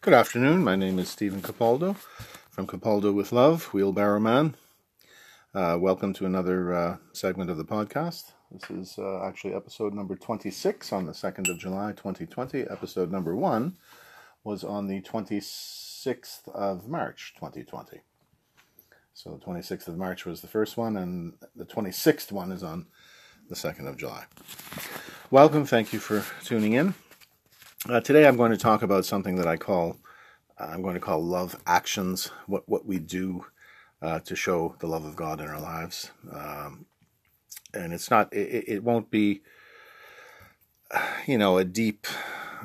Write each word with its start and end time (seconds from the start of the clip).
Good 0.00 0.14
afternoon. 0.14 0.62
My 0.62 0.76
name 0.76 1.00
is 1.00 1.08
Stephen 1.08 1.42
Capaldo 1.42 1.96
from 2.50 2.68
Capaldo 2.68 3.12
with 3.12 3.32
Love, 3.32 3.64
Wheelbarrow 3.74 4.20
Man. 4.20 4.54
Uh, 5.52 5.76
welcome 5.80 6.12
to 6.14 6.24
another 6.24 6.72
uh, 6.72 6.96
segment 7.12 7.50
of 7.50 7.56
the 7.56 7.64
podcast. 7.64 8.32
This 8.52 8.70
is 8.70 8.98
uh, 8.98 9.24
actually 9.24 9.54
episode 9.54 9.92
number 9.92 10.14
26 10.14 10.92
on 10.92 11.06
the 11.06 11.12
2nd 11.12 11.50
of 11.50 11.58
July 11.58 11.90
2020. 11.92 12.62
Episode 12.70 13.10
number 13.10 13.34
1 13.34 13.76
was 14.44 14.62
on 14.62 14.86
the 14.86 15.02
26th 15.02 16.48
of 16.54 16.86
March 16.86 17.34
2020. 17.34 18.00
So 19.14 19.30
the 19.30 19.44
26th 19.44 19.88
of 19.88 19.98
March 19.98 20.24
was 20.24 20.42
the 20.42 20.46
first 20.46 20.76
one, 20.76 20.96
and 20.96 21.34
the 21.56 21.64
26th 21.64 22.30
one 22.30 22.52
is 22.52 22.62
on 22.62 22.86
the 23.48 23.56
2nd 23.56 23.88
of 23.88 23.96
July. 23.96 24.26
Welcome. 25.32 25.66
Thank 25.66 25.92
you 25.92 25.98
for 25.98 26.24
tuning 26.44 26.74
in. 26.74 26.94
Uh, 27.86 28.00
today 28.00 28.26
I'm 28.26 28.36
going 28.36 28.50
to 28.50 28.56
talk 28.56 28.82
about 28.82 29.04
something 29.04 29.36
that 29.36 29.46
I 29.46 29.56
call 29.56 29.98
I'm 30.58 30.82
going 30.82 30.94
to 30.94 31.00
call 31.00 31.24
love 31.24 31.54
actions. 31.64 32.32
What 32.46 32.68
what 32.68 32.86
we 32.86 32.98
do 32.98 33.46
uh, 34.02 34.18
to 34.20 34.34
show 34.34 34.74
the 34.80 34.88
love 34.88 35.04
of 35.04 35.14
God 35.14 35.40
in 35.40 35.46
our 35.46 35.60
lives, 35.60 36.10
um, 36.32 36.86
and 37.72 37.92
it's 37.92 38.10
not 38.10 38.32
it, 38.34 38.64
it 38.66 38.82
won't 38.82 39.12
be 39.12 39.42
you 41.28 41.38
know 41.38 41.56
a 41.56 41.64
deep 41.64 42.08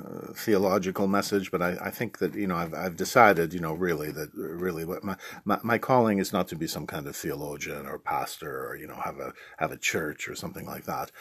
uh, 0.04 0.34
theological 0.34 1.08
message, 1.08 1.52
but 1.52 1.62
I, 1.62 1.78
I 1.80 1.92
think 1.92 2.18
that 2.18 2.34
you 2.34 2.48
know 2.48 2.56
I've 2.56 2.73
I've 2.73 2.98
decided 2.98 3.54
you 3.54 3.59
know 3.59 3.73
really 3.73 4.12
that 4.12 4.32
really 4.34 4.84
what 4.84 5.04
my, 5.04 5.16
my 5.45 5.59
my 5.64 5.78
calling 5.78 6.18
is 6.18 6.34
not 6.34 6.48
to 6.48 6.56
be 6.56 6.66
some 6.66 6.88
kind 6.88 7.06
of 7.06 7.16
theologian 7.16 7.86
or 7.86 8.00
pastor 8.00 8.68
or 8.68 8.76
you 8.78 8.88
know 8.88 9.00
have 9.06 9.20
a 9.20 9.34
have 9.58 9.72
a 9.72 9.78
church 9.78 10.28
or 10.28 10.34
something 10.34 10.66
like 10.66 10.86
that. 10.86 11.12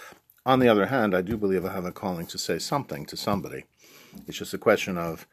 On 0.46 0.60
the 0.60 0.68
other 0.68 0.86
hand, 0.86 1.14
I 1.14 1.20
do 1.20 1.36
believe 1.36 1.66
I 1.66 1.74
have 1.74 1.84
a 1.84 1.92
calling 1.92 2.26
to 2.28 2.38
say 2.38 2.58
something 2.58 3.04
to 3.06 3.18
somebody 3.18 3.66
it's 4.26 4.38
just 4.38 4.54
a 4.54 4.58
question 4.58 4.98
of 4.98 5.26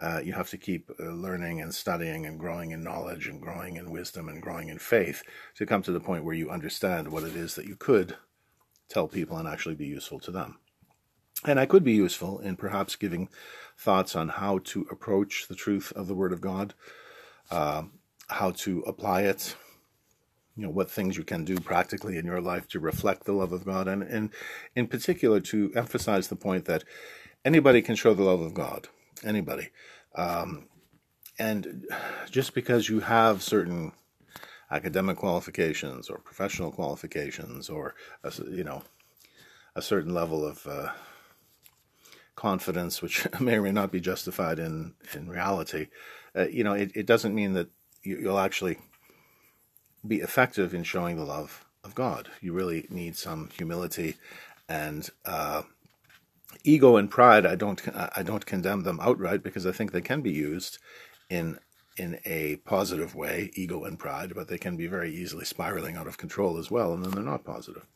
uh, 0.00 0.20
you 0.22 0.32
have 0.32 0.50
to 0.50 0.58
keep 0.58 0.90
uh, 1.00 1.04
learning 1.04 1.60
and 1.60 1.74
studying 1.74 2.26
and 2.26 2.38
growing 2.38 2.70
in 2.70 2.82
knowledge 2.82 3.26
and 3.26 3.40
growing 3.40 3.76
in 3.76 3.90
wisdom 3.90 4.28
and 4.28 4.40
growing 4.40 4.68
in 4.68 4.78
faith 4.78 5.22
to 5.56 5.66
come 5.66 5.82
to 5.82 5.92
the 5.92 6.00
point 6.00 6.24
where 6.24 6.34
you 6.34 6.50
understand 6.50 7.08
what 7.08 7.24
it 7.24 7.34
is 7.34 7.54
that 7.54 7.66
you 7.66 7.76
could 7.76 8.16
tell 8.88 9.08
people 9.08 9.36
and 9.36 9.48
actually 9.48 9.74
be 9.74 9.86
useful 9.86 10.20
to 10.20 10.30
them. 10.30 10.58
And 11.44 11.58
I 11.60 11.66
could 11.66 11.84
be 11.84 11.92
useful 11.92 12.40
in 12.40 12.56
perhaps 12.56 12.96
giving 12.96 13.28
thoughts 13.76 14.16
on 14.16 14.28
how 14.28 14.58
to 14.64 14.86
approach 14.90 15.46
the 15.48 15.54
truth 15.54 15.92
of 15.94 16.08
the 16.08 16.14
Word 16.14 16.32
of 16.32 16.40
God, 16.40 16.74
uh, 17.50 17.84
how 18.28 18.50
to 18.50 18.80
apply 18.86 19.22
it, 19.22 19.56
you 20.56 20.64
know, 20.64 20.70
what 20.70 20.90
things 20.90 21.16
you 21.16 21.22
can 21.22 21.44
do 21.44 21.60
practically 21.60 22.18
in 22.18 22.26
your 22.26 22.40
life 22.40 22.66
to 22.68 22.80
reflect 22.80 23.24
the 23.24 23.32
love 23.32 23.52
of 23.52 23.64
God, 23.64 23.86
and, 23.86 24.02
and 24.02 24.30
in 24.74 24.88
particular 24.88 25.38
to 25.40 25.72
emphasize 25.76 26.26
the 26.26 26.36
point 26.36 26.64
that 26.64 26.82
anybody 27.48 27.80
can 27.80 27.96
show 27.96 28.12
the 28.12 28.22
love 28.22 28.42
of 28.42 28.52
God. 28.52 28.88
Anybody. 29.24 29.70
Um, 30.14 30.68
and 31.38 31.86
just 32.30 32.52
because 32.52 32.90
you 32.90 33.00
have 33.00 33.42
certain 33.42 33.92
academic 34.70 35.16
qualifications 35.16 36.10
or 36.10 36.18
professional 36.18 36.70
qualifications 36.70 37.70
or 37.70 37.94
a, 38.22 38.30
you 38.50 38.64
know 38.64 38.82
a 39.74 39.80
certain 39.80 40.12
level 40.12 40.44
of 40.44 40.66
uh, 40.66 40.90
confidence, 42.36 43.00
which 43.00 43.26
may 43.40 43.54
or 43.54 43.62
may 43.62 43.72
not 43.72 43.90
be 43.90 44.00
justified 44.00 44.58
in 44.58 44.94
in 45.14 45.26
reality, 45.28 45.86
uh, 46.36 46.48
you 46.48 46.62
know, 46.62 46.74
it, 46.74 46.90
it 46.94 47.06
doesn't 47.06 47.34
mean 47.34 47.54
that 47.54 47.68
you, 48.02 48.20
will 48.24 48.38
actually 48.38 48.76
be 50.06 50.16
effective 50.16 50.74
in 50.74 50.82
showing 50.84 51.16
the 51.16 51.24
love 51.24 51.64
of 51.82 51.94
God. 51.94 52.28
You 52.42 52.52
really 52.52 52.86
need 52.90 53.16
some 53.16 53.48
humility 53.56 54.16
and 54.68 55.08
uh, 55.24 55.62
ego 56.64 56.96
and 56.96 57.10
pride, 57.10 57.46
I 57.46 57.54
don't 57.54 57.80
I 58.16 58.22
don't 58.22 58.46
condemn 58.46 58.82
them 58.82 59.00
outright 59.00 59.42
because 59.42 59.66
I 59.66 59.72
think 59.72 59.92
they 59.92 60.00
can 60.00 60.20
be 60.22 60.32
used 60.32 60.78
in 61.30 61.58
in 61.96 62.20
a 62.24 62.56
positive 62.56 63.14
way, 63.14 63.50
ego 63.54 63.84
and 63.84 63.98
pride, 63.98 64.32
but 64.34 64.48
they 64.48 64.58
can 64.58 64.76
be 64.76 64.86
very 64.86 65.12
easily 65.12 65.44
spiraling 65.44 65.96
out 65.96 66.06
of 66.06 66.18
control 66.18 66.58
as 66.58 66.70
well, 66.70 66.92
and 66.92 67.04
then 67.04 67.12
they're 67.12 67.22
not 67.22 67.44
positive. 67.44 67.86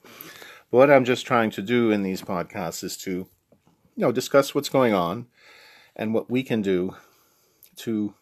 But 0.71 0.78
what 0.78 0.91
I'm 0.91 1.04
just 1.04 1.25
trying 1.26 1.50
to 1.53 1.62
do 1.62 1.91
in 1.91 2.03
these 2.03 2.22
podcasts 2.22 2.82
is 2.82 2.97
to, 2.99 3.10
you 3.10 3.28
know, 3.97 4.10
discuss 4.10 4.55
what's 4.55 4.69
going 4.69 4.93
on 4.93 5.26
and 5.94 6.12
what 6.12 6.31
we 6.31 6.43
can 6.43 6.62
do 6.62 6.97
to 7.76 8.15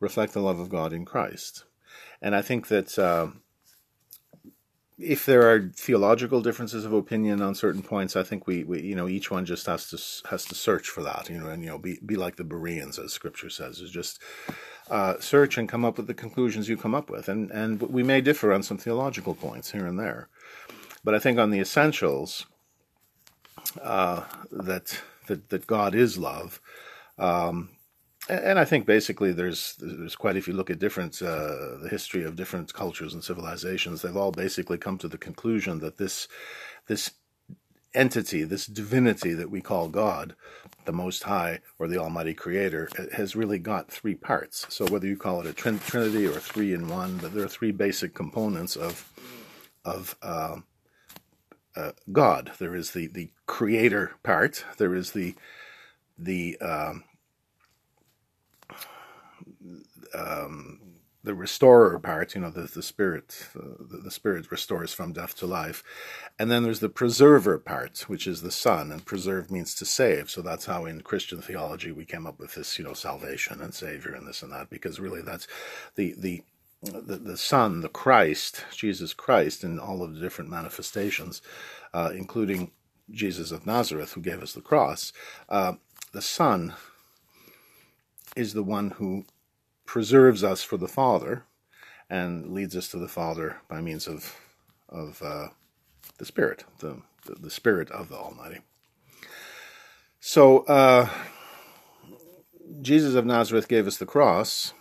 reflect 0.00 0.32
the 0.32 0.40
love 0.40 0.58
of 0.58 0.70
God 0.70 0.92
in 0.92 1.04
Christ. 1.04 1.64
And 2.22 2.34
I 2.34 2.42
think 2.42 2.68
that 2.68 2.98
uh, 2.98 3.28
if 4.98 5.24
there 5.24 5.48
are 5.48 5.60
theological 5.60 6.40
differences 6.40 6.84
of 6.84 6.92
opinion 6.92 7.40
on 7.40 7.54
certain 7.54 7.82
points, 7.82 8.16
I 8.16 8.24
think 8.24 8.46
we, 8.46 8.64
we, 8.64 8.82
you 8.82 8.96
know, 8.96 9.06
each 9.06 9.30
one 9.30 9.46
just 9.46 9.66
has 9.66 9.88
to 9.90 10.28
has 10.28 10.44
to 10.46 10.54
search 10.54 10.88
for 10.88 11.02
that, 11.04 11.30
you 11.30 11.38
know, 11.38 11.48
and 11.48 11.62
you 11.62 11.68
know, 11.68 11.78
be 11.78 11.98
be 12.04 12.16
like 12.16 12.36
the 12.36 12.44
Bereans, 12.44 12.98
as 12.98 13.12
Scripture 13.12 13.50
says, 13.50 13.80
is 13.80 13.90
just 13.90 14.20
uh, 14.90 15.14
search 15.20 15.56
and 15.56 15.68
come 15.68 15.84
up 15.84 15.98
with 15.98 16.08
the 16.08 16.14
conclusions 16.14 16.68
you 16.68 16.76
come 16.76 16.94
up 16.94 17.10
with, 17.10 17.28
and 17.28 17.50
and 17.52 17.80
we 17.82 18.02
may 18.02 18.20
differ 18.20 18.52
on 18.52 18.62
some 18.62 18.78
theological 18.78 19.34
points 19.34 19.70
here 19.70 19.86
and 19.86 19.98
there, 19.98 20.28
but 21.04 21.14
I 21.14 21.20
think 21.20 21.38
on 21.38 21.50
the 21.50 21.60
essentials 21.60 22.46
uh, 23.80 24.24
that 24.50 25.00
that 25.28 25.48
that 25.50 25.66
God 25.66 25.94
is 25.94 26.18
love. 26.18 26.60
Um, 27.18 27.70
and 28.28 28.58
I 28.58 28.64
think 28.64 28.86
basically 28.86 29.32
there's 29.32 29.76
there's 29.80 30.16
quite 30.16 30.36
if 30.36 30.46
you 30.46 30.54
look 30.54 30.70
at 30.70 30.78
different 30.78 31.20
uh, 31.22 31.78
the 31.82 31.88
history 31.90 32.24
of 32.24 32.36
different 32.36 32.72
cultures 32.74 33.14
and 33.14 33.24
civilizations, 33.24 34.02
they've 34.02 34.16
all 34.16 34.32
basically 34.32 34.78
come 34.78 34.98
to 34.98 35.08
the 35.08 35.18
conclusion 35.18 35.80
that 35.80 35.96
this 35.96 36.28
this 36.86 37.12
entity, 37.94 38.44
this 38.44 38.66
divinity 38.66 39.32
that 39.32 39.50
we 39.50 39.60
call 39.60 39.88
God, 39.88 40.34
the 40.84 40.92
Most 40.92 41.24
High 41.24 41.60
or 41.78 41.88
the 41.88 41.98
Almighty 41.98 42.34
Creator, 42.34 42.90
has 43.14 43.34
really 43.34 43.58
got 43.58 43.90
three 43.90 44.14
parts. 44.14 44.66
So 44.68 44.86
whether 44.86 45.06
you 45.06 45.16
call 45.16 45.40
it 45.40 45.46
a 45.46 45.52
trin- 45.52 45.78
Trinity 45.80 46.26
or 46.26 46.38
three 46.38 46.74
in 46.74 46.88
one, 46.88 47.16
but 47.18 47.34
there 47.34 47.44
are 47.44 47.48
three 47.48 47.72
basic 47.72 48.14
components 48.14 48.76
of 48.76 49.10
of 49.84 50.16
uh, 50.22 50.56
uh, 51.76 51.92
God. 52.12 52.52
There 52.58 52.74
is 52.74 52.90
the 52.90 53.06
the 53.06 53.30
Creator 53.46 54.12
part. 54.22 54.64
There 54.76 54.94
is 54.94 55.12
the 55.12 55.34
the 56.18 56.58
um, 56.60 57.04
um, 60.14 60.80
the 61.24 61.34
restorer 61.34 61.98
part, 61.98 62.34
you 62.34 62.40
know, 62.40 62.50
the, 62.50 62.62
the 62.62 62.82
spirit, 62.82 63.48
the, 63.54 63.98
the 64.04 64.10
spirit 64.10 64.50
restores 64.50 64.94
from 64.94 65.12
death 65.12 65.36
to 65.36 65.46
life. 65.46 65.82
And 66.38 66.50
then 66.50 66.62
there's 66.62 66.80
the 66.80 66.88
preserver 66.88 67.58
part, 67.58 68.00
which 68.08 68.26
is 68.26 68.40
the 68.40 68.52
Son, 68.52 68.92
and 68.92 69.04
preserve 69.04 69.50
means 69.50 69.74
to 69.74 69.84
save. 69.84 70.30
So 70.30 70.42
that's 70.42 70.66
how 70.66 70.86
in 70.86 71.00
Christian 71.00 71.42
theology 71.42 71.92
we 71.92 72.04
came 72.04 72.26
up 72.26 72.38
with 72.38 72.54
this, 72.54 72.78
you 72.78 72.84
know, 72.84 72.94
salvation 72.94 73.60
and 73.60 73.74
Savior 73.74 74.14
and 74.14 74.26
this 74.26 74.42
and 74.42 74.52
that, 74.52 74.70
because 74.70 75.00
really 75.00 75.20
that's 75.22 75.48
the, 75.96 76.14
the, 76.16 76.44
the, 76.82 77.16
the 77.16 77.36
Son, 77.36 77.80
the 77.80 77.88
Christ, 77.88 78.64
Jesus 78.74 79.12
Christ, 79.12 79.64
in 79.64 79.78
all 79.78 80.02
of 80.02 80.14
the 80.14 80.20
different 80.20 80.50
manifestations, 80.50 81.42
uh, 81.92 82.10
including 82.14 82.70
Jesus 83.10 83.50
of 83.50 83.66
Nazareth, 83.66 84.12
who 84.12 84.20
gave 84.20 84.42
us 84.42 84.52
the 84.52 84.60
cross. 84.60 85.12
Uh, 85.48 85.74
the 86.12 86.22
Son 86.22 86.74
is 88.38 88.54
the 88.54 88.62
one 88.62 88.90
who 88.92 89.24
preserves 89.84 90.44
us 90.44 90.62
for 90.62 90.76
the 90.76 90.88
Father 90.88 91.44
and 92.08 92.54
leads 92.54 92.76
us 92.76 92.88
to 92.88 92.98
the 92.98 93.08
Father 93.08 93.56
by 93.68 93.80
means 93.80 94.06
of 94.06 94.36
of 94.88 95.20
uh, 95.22 95.48
the 96.18 96.24
Spirit, 96.24 96.64
the, 96.78 97.02
the, 97.26 97.34
the 97.34 97.50
Spirit 97.50 97.90
of 97.90 98.08
the 98.08 98.16
Almighty. 98.16 98.60
So 100.20 100.60
uh, 100.60 101.08
Jesus 102.80 103.14
of 103.14 103.26
Nazareth 103.26 103.68
gave 103.68 103.86
us 103.86 103.98
the 103.98 104.06
cross. 104.06 104.72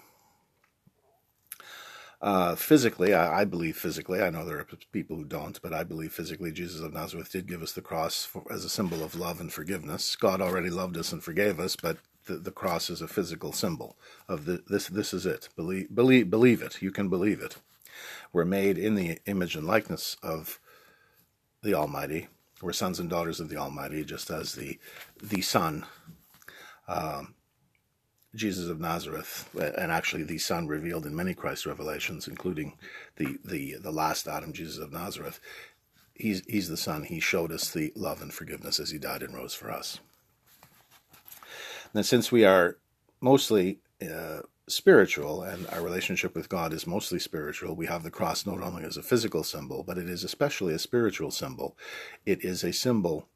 Uh, 2.22 2.56
physically, 2.56 3.14
I, 3.14 3.42
I, 3.42 3.46
believe 3.46 3.78
physically. 3.78 4.22
I 4.22 4.32
know 4.32 4.44
there 4.44 4.58
are 4.58 4.68
people 4.92 5.18
who 5.18 5.26
don't, 5.26 5.62
but 5.62 5.72
I 5.74 5.84
believe 5.84 6.14
physically 6.14 6.52
Jesus 6.52 6.82
of 6.82 6.94
Nazareth 6.94 7.32
did 7.32 7.48
give 7.48 7.62
us 7.62 7.74
the 7.74 7.82
cross 7.82 8.26
for, 8.26 8.44
as 8.52 8.66
a 8.66 8.70
symbol 8.70 9.04
of 9.04 9.14
love 9.14 9.40
and 9.40 9.54
forgiveness. 9.54 10.16
God 10.16 10.42
already 10.42 10.72
loved 10.72 10.98
us 10.98 11.12
and 11.12 11.24
forgave 11.24 11.60
us, 11.60 11.76
but 11.76 11.98
the, 12.28 12.36
the 12.38 12.52
cross 12.52 12.90
is 12.90 13.02
a 13.02 13.08
physical 13.08 13.52
symbol 13.52 13.98
of 14.30 14.46
the, 14.46 14.64
this. 14.68 14.88
This 14.88 15.14
is 15.14 15.26
it. 15.26 15.50
Believe, 15.56 15.94
believe, 15.94 16.30
believe 16.30 16.62
it. 16.62 16.82
You 16.82 16.92
can 16.92 17.10
believe 17.10 17.42
it. 17.42 17.58
We're 18.32 18.46
made 18.46 18.78
in 18.78 18.96
the 18.96 19.20
image 19.26 19.56
and 19.56 19.66
likeness 19.68 20.18
of 20.22 20.60
the 21.64 21.74
Almighty. 21.74 22.28
We're 22.62 22.74
sons 22.74 23.00
and 23.00 23.10
daughters 23.10 23.40
of 23.40 23.50
the 23.50 23.58
Almighty, 23.58 24.04
just 24.04 24.30
as 24.30 24.54
the 24.54 24.80
the 25.22 25.42
Son, 25.42 25.86
um, 26.88 27.36
Jesus 28.36 28.70
of 28.70 28.80
Nazareth, 28.80 29.50
and 29.56 29.92
actually 29.92 30.24
the 30.24 30.38
Son 30.40 30.68
revealed 30.68 31.06
in 31.06 31.16
many 31.16 31.34
Christ 31.34 31.66
revelations, 31.66 32.28
including 32.28 32.74
the 33.18 33.38
the 33.46 33.76
the 33.82 33.92
last 33.92 34.28
Adam, 34.28 34.54
Jesus 34.54 34.78
of 34.80 34.92
Nazareth. 34.92 35.40
He's 36.16 36.44
he's 36.48 36.70
the 36.70 36.78
Son. 36.78 37.04
He 37.04 37.20
showed 37.20 37.52
us 37.52 37.70
the 37.72 37.94
love 37.96 38.22
and 38.22 38.34
forgiveness 38.34 38.80
as 38.80 38.92
he 38.92 38.98
died 38.98 39.24
and 39.24 39.36
rose 39.36 39.54
for 39.54 39.72
us. 39.72 40.00
And 41.98 42.06
since 42.06 42.32
we 42.32 42.46
are 42.46 42.78
mostly 43.22 43.80
uh, 44.04 44.42
spiritual 44.68 45.42
and 45.42 45.66
our 45.70 45.82
relationship 45.82 46.36
with 46.36 46.48
God 46.48 46.72
is 46.72 46.86
mostly 46.86 47.18
spiritual, 47.18 47.76
we 47.76 47.88
have 47.88 48.04
the 48.04 48.12
cross 48.12 48.46
not 48.46 48.62
only 48.62 48.84
as 48.84 48.98
a 48.98 49.02
physical 49.02 49.44
symbol, 49.44 49.84
but 49.84 49.98
it 49.98 50.08
is 50.08 50.24
especially 50.24 50.76
a 50.76 50.80
spiritual 50.80 51.32
symbol. 51.32 51.76
It 52.24 52.46
is 52.46 52.64
a 52.64 52.72
symbol 52.72 53.28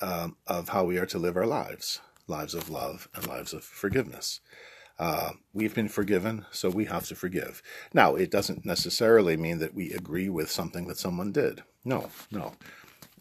um, 0.00 0.36
of 0.46 0.68
how 0.68 0.84
we 0.84 0.96
are 0.96 1.06
to 1.06 1.18
live 1.18 1.36
our 1.36 1.46
lives. 1.46 2.00
lives 2.28 2.54
of 2.54 2.70
love, 2.70 3.08
and 3.16 3.26
lives 3.26 3.52
of 3.52 3.64
forgiveness. 3.64 4.38
Uh, 4.96 5.32
we've 5.52 5.74
been 5.74 5.88
forgiven, 5.88 6.46
so 6.52 6.70
we 6.70 6.84
have 6.84 7.06
to 7.08 7.16
forgive. 7.16 7.62
Now, 7.92 8.14
it 8.14 8.30
doesn't 8.30 8.64
necessarily 8.64 9.36
mean 9.36 9.58
that 9.58 9.74
we 9.74 9.92
agree 9.92 10.28
with 10.28 10.52
something 10.52 10.86
that 10.86 10.98
someone 10.98 11.32
did. 11.32 11.64
No, 11.84 12.10
no. 12.30 12.52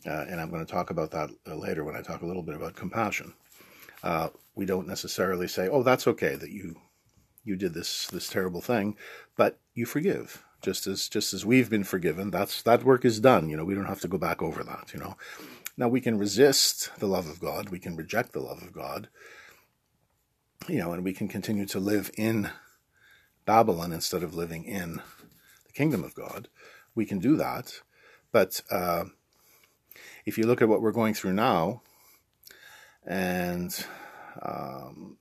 Uh, 0.05 0.25
and 0.29 0.39
I'm 0.39 0.51
going 0.51 0.63
to 0.63 0.71
talk 0.71 0.91
about 0.91 1.09
that 1.11 1.31
later 1.47 1.83
when 1.83 1.95
I 1.95 2.01
talk 2.01 2.21
a 2.21 2.27
little 2.27 2.43
bit 2.43 2.55
about 2.55 2.75
compassion. 2.75 3.33
Uh, 4.03 4.30
we 4.56 4.65
don't 4.65 4.88
necessarily 4.88 5.48
say, 5.48 5.68
"Oh, 5.68 5.83
that's 5.83 6.07
okay 6.07 6.36
that 6.36 6.51
you 6.51 6.75
you 7.44 7.56
did 7.56 7.74
this 7.74 8.07
this 8.07 8.27
terrible 8.27 8.62
thing," 8.62 8.95
but 9.36 9.59
you 9.74 9.86
forgive 9.86 10.44
just 10.62 10.88
as 10.88 11.09
just 11.09 11.33
as 11.33 11.45
we've 11.45 11.69
been 11.69 11.83
forgiven. 11.83 12.31
That's 12.31 12.62
that 12.63 12.83
work 12.83 13.06
is 13.06 13.19
done. 13.19 13.50
You 13.50 13.57
know, 13.57 13.65
we 13.65 13.75
don't 13.75 13.86
have 13.86 14.01
to 14.01 14.07
go 14.07 14.18
back 14.18 14.42
over 14.42 14.63
that. 14.63 14.92
You 14.94 15.00
know, 15.00 15.18
now 15.77 15.88
we 15.88 16.01
can 16.01 16.18
resist 16.18 16.92
the 17.00 17.07
love 17.07 17.27
of 17.27 17.39
God, 17.39 17.69
we 17.69 17.80
can 17.80 17.95
reject 17.95 18.33
the 18.33 18.39
love 18.39 18.62
of 18.62 18.71
God, 18.71 19.09
you 20.68 20.80
know, 20.80 20.92
and 20.92 21.03
we 21.03 21.13
can 21.13 21.27
continue 21.27 21.65
to 21.68 21.80
live 21.80 22.12
in 22.18 22.50
Babylon 23.45 23.92
instead 23.92 24.24
of 24.24 24.36
living 24.36 24.63
in 24.65 25.01
the 25.65 25.74
kingdom 25.74 26.03
of 26.03 26.13
God. 26.13 26.48
We 26.94 27.06
can 27.06 27.19
do 27.19 27.36
that, 27.38 27.81
but 28.31 28.62
uh, 28.69 29.06
if 30.25 30.38
you 30.38 30.45
look 30.45 30.62
at 30.62 30.69
what 30.69 30.81
we're 30.81 30.92
going 30.92 31.13
through 31.13 31.33
now, 31.33 31.81
and 33.06 33.86
um, 34.42 35.18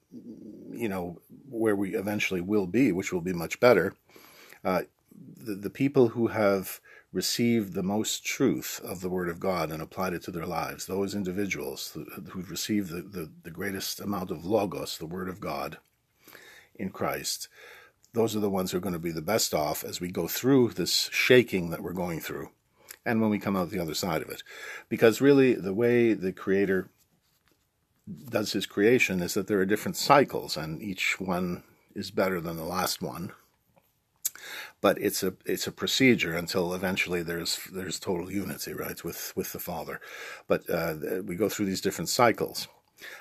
you 0.72 0.88
know 0.88 1.20
where 1.48 1.76
we 1.76 1.94
eventually 1.94 2.40
will 2.40 2.66
be, 2.66 2.92
which 2.92 3.12
will 3.12 3.20
be 3.20 3.32
much 3.32 3.60
better. 3.60 3.94
Uh, 4.64 4.82
the, 5.36 5.54
the 5.54 5.70
people 5.70 6.08
who 6.08 6.28
have 6.28 6.80
received 7.12 7.74
the 7.74 7.82
most 7.82 8.24
truth 8.24 8.80
of 8.84 9.00
the 9.00 9.08
Word 9.08 9.28
of 9.28 9.40
God 9.40 9.72
and 9.72 9.82
applied 9.82 10.12
it 10.12 10.22
to 10.22 10.30
their 10.30 10.46
lives, 10.46 10.86
those 10.86 11.14
individuals 11.14 11.96
who've 12.30 12.50
received 12.50 12.90
the, 12.90 13.02
the, 13.02 13.30
the 13.42 13.50
greatest 13.50 14.00
amount 14.00 14.30
of 14.30 14.44
logos, 14.44 14.96
the 14.96 15.06
Word 15.06 15.28
of 15.28 15.40
God, 15.40 15.78
in 16.76 16.90
Christ, 16.90 17.48
those 18.12 18.34
are 18.34 18.40
the 18.40 18.50
ones 18.50 18.70
who 18.70 18.78
are 18.78 18.82
going 18.82 18.92
to 18.92 18.98
be 18.98 19.12
the 19.12 19.22
best 19.22 19.54
off 19.54 19.84
as 19.84 20.00
we 20.00 20.10
go 20.10 20.26
through 20.26 20.70
this 20.70 21.10
shaking 21.12 21.70
that 21.70 21.82
we're 21.82 21.92
going 21.92 22.20
through 22.20 22.50
and 23.04 23.20
when 23.20 23.30
we 23.30 23.38
come 23.38 23.56
out 23.56 23.70
the 23.70 23.80
other 23.80 23.94
side 23.94 24.22
of 24.22 24.28
it. 24.28 24.42
Because 24.88 25.20
really, 25.20 25.54
the 25.54 25.74
way 25.74 26.12
the 26.12 26.32
Creator 26.32 26.88
does 28.10 28.52
his 28.52 28.66
creation 28.66 29.20
is 29.20 29.34
that 29.34 29.46
there 29.46 29.60
are 29.60 29.66
different 29.66 29.96
cycles, 29.96 30.56
and 30.56 30.82
each 30.82 31.20
one 31.20 31.62
is 31.94 32.10
better 32.10 32.40
than 32.40 32.56
the 32.56 32.64
last 32.64 33.02
one. 33.02 33.32
But 34.80 34.98
it's 34.98 35.22
a 35.22 35.34
it's 35.44 35.66
a 35.66 35.72
procedure 35.72 36.34
until 36.34 36.72
eventually 36.74 37.22
there's 37.22 37.60
there's 37.72 38.00
total 38.00 38.30
unity, 38.32 38.72
right, 38.72 39.02
with 39.04 39.32
with 39.36 39.52
the 39.52 39.58
Father. 39.58 40.00
But 40.48 40.68
uh, 40.70 40.94
we 41.24 41.36
go 41.36 41.48
through 41.48 41.66
these 41.66 41.82
different 41.82 42.08
cycles. 42.08 42.68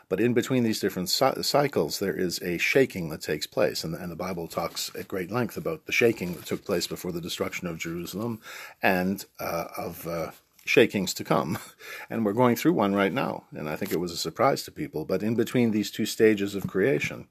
But 0.10 0.20
in 0.20 0.34
between 0.34 0.64
these 0.64 0.80
different 0.80 1.10
cycles, 1.10 2.00
there 2.00 2.18
is 2.18 2.42
a 2.42 2.58
shaking 2.58 3.10
that 3.10 3.22
takes 3.22 3.48
place. 3.48 3.84
And, 3.84 3.96
and, 3.96 4.12
the 4.12 4.16
Bible 4.16 4.48
talks 4.48 4.92
at 4.94 5.08
great 5.08 5.32
length 5.32 5.56
about 5.56 5.86
the 5.86 5.94
shaking 5.94 6.34
that 6.34 6.46
took 6.46 6.66
place 6.66 6.86
before 6.86 7.14
the 7.14 7.22
destruction 7.22 7.66
of 7.66 7.78
Jerusalem 7.78 8.42
and 8.82 9.26
uh, 9.40 9.68
of 9.78 10.06
uh, 10.06 10.32
shakings 10.70 11.14
to 11.16 11.24
come. 11.24 11.58
And 12.10 12.26
we're 12.26 12.34
going 12.34 12.56
through 12.56 12.74
one 12.74 12.96
right 12.96 13.14
now. 13.14 13.46
And 13.52 13.70
I 13.70 13.76
think 13.76 13.92
it 13.92 14.00
was 14.00 14.12
a 14.12 14.18
surprise 14.18 14.64
to 14.64 14.72
people. 14.72 15.06
But 15.06 15.22
in 15.22 15.36
between 15.36 15.72
these 15.72 15.92
two 15.92 16.06
stages 16.06 16.56
of 16.56 16.68
creation, 16.68 17.28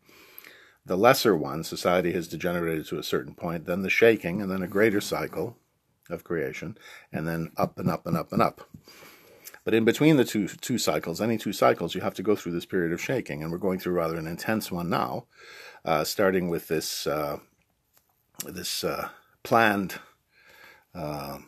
the 0.86 0.96
lesser 0.96 1.36
one, 1.36 1.64
society 1.64 2.12
has 2.12 2.28
degenerated 2.28 2.86
to 2.86 2.98
a 2.98 3.02
certain 3.02 3.34
point, 3.34 3.66
then 3.66 3.82
the 3.82 3.90
shaking, 3.90 4.40
and 4.40 4.50
then 4.50 4.62
a 4.62 4.68
greater 4.68 5.00
cycle 5.00 5.56
of 6.08 6.24
creation, 6.24 6.78
and 7.12 7.26
then 7.26 7.50
up 7.56 7.78
and 7.78 7.90
up 7.90 8.06
and 8.06 8.16
up 8.16 8.32
and 8.32 8.40
up. 8.40 8.68
But 9.64 9.74
in 9.74 9.84
between 9.84 10.16
the 10.16 10.24
two 10.24 10.48
two 10.48 10.78
cycles, 10.78 11.20
any 11.20 11.36
two 11.36 11.52
cycles, 11.52 11.94
you 11.94 12.00
have 12.00 12.14
to 12.14 12.22
go 12.22 12.34
through 12.34 12.52
this 12.52 12.64
period 12.64 12.92
of 12.92 13.02
shaking, 13.02 13.42
and 13.42 13.52
we're 13.52 13.58
going 13.58 13.78
through 13.78 13.92
rather 13.92 14.16
an 14.16 14.26
intense 14.26 14.72
one 14.72 14.88
now, 14.88 15.26
uh, 15.84 16.04
starting 16.04 16.48
with 16.48 16.68
this 16.68 17.06
uh, 17.06 17.38
this 18.46 18.82
uh, 18.82 19.10
planned 19.42 19.96
uh, 20.94 21.38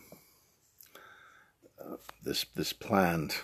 this 2.22 2.44
this 2.54 2.72
planned 2.72 3.36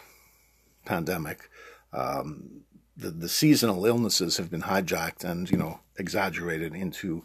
pandemic. 0.85 1.51
Um, 1.93 2.63
the 2.97 3.11
the 3.11 3.29
seasonal 3.29 3.85
illnesses 3.87 4.37
have 4.39 4.51
been 4.51 4.63
hijacked 4.63 5.25
and 5.25 5.51
you 5.51 5.57
know 5.57 5.81
exaggerated 5.99 6.75
into 6.75 7.25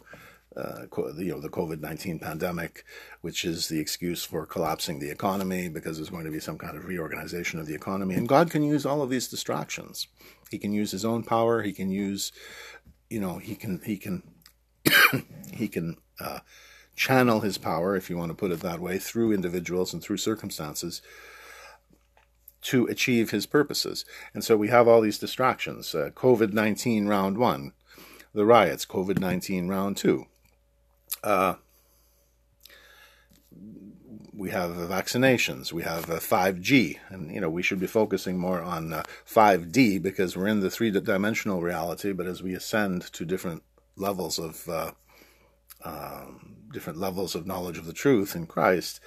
uh, 0.56 0.82
you 1.16 1.32
know 1.32 1.40
the 1.40 1.48
COVID 1.48 1.80
nineteen 1.80 2.18
pandemic, 2.18 2.84
which 3.22 3.44
is 3.44 3.68
the 3.68 3.80
excuse 3.80 4.24
for 4.24 4.46
collapsing 4.46 4.98
the 4.98 5.10
economy 5.10 5.68
because 5.68 5.96
there's 5.96 6.10
going 6.10 6.24
to 6.24 6.30
be 6.30 6.40
some 6.40 6.58
kind 6.58 6.76
of 6.76 6.86
reorganization 6.86 7.58
of 7.58 7.66
the 7.66 7.74
economy. 7.74 8.14
And 8.14 8.28
God 8.28 8.50
can 8.50 8.62
use 8.62 8.84
all 8.84 9.02
of 9.02 9.10
these 9.10 9.28
distractions. 9.28 10.08
He 10.50 10.58
can 10.58 10.72
use 10.72 10.90
His 10.90 11.04
own 11.04 11.22
power. 11.22 11.62
He 11.62 11.72
can 11.72 11.90
use, 11.90 12.32
you 13.08 13.20
know, 13.20 13.38
He 13.38 13.54
can 13.54 13.80
He 13.84 13.96
can 13.96 14.22
He 15.52 15.68
can 15.68 15.96
uh, 16.20 16.40
channel 17.02 17.40
His 17.40 17.58
power, 17.58 17.96
if 17.96 18.08
you 18.08 18.16
want 18.16 18.30
to 18.30 18.36
put 18.36 18.52
it 18.52 18.60
that 18.60 18.80
way, 18.80 18.98
through 18.98 19.32
individuals 19.32 19.92
and 19.92 20.02
through 20.02 20.18
circumstances 20.18 21.02
to 22.62 22.86
achieve 22.86 23.30
His 23.30 23.46
purposes. 23.46 24.04
And 24.34 24.44
so 24.44 24.56
we 24.56 24.68
have 24.68 24.86
all 24.86 25.00
these 25.00 25.18
distractions. 25.18 25.94
Uh, 25.94 26.10
COVID 26.14 26.52
nineteen 26.52 27.06
round 27.06 27.38
one, 27.38 27.72
the 28.32 28.44
riots. 28.44 28.86
COVID 28.86 29.18
nineteen 29.18 29.68
round 29.68 29.96
two 29.96 30.26
uh, 31.22 31.54
we 34.34 34.50
have 34.50 34.70
vaccinations, 34.72 35.72
we 35.72 35.82
have 35.82 36.06
5G, 36.06 36.96
uh, 36.96 36.98
and 37.10 37.32
you 37.32 37.40
know 37.40 37.50
we 37.50 37.62
should 37.62 37.78
be 37.80 37.86
focusing 37.86 38.38
more 38.38 38.60
on 38.60 38.92
uh, 38.92 39.02
5D 39.26 40.02
because 40.02 40.36
we're 40.36 40.48
in 40.48 40.60
the 40.60 40.70
three-dimensional 40.70 41.60
reality. 41.60 42.12
But 42.12 42.26
as 42.26 42.42
we 42.42 42.54
ascend 42.54 43.02
to 43.12 43.24
different 43.24 43.62
levels 43.96 44.38
of 44.38 44.68
uh, 44.68 44.92
um, 45.84 46.56
different 46.72 46.98
levels 46.98 47.34
of 47.34 47.46
knowledge 47.46 47.78
of 47.78 47.86
the 47.86 47.92
truth 47.92 48.34
in 48.34 48.46
Christ, 48.46 49.00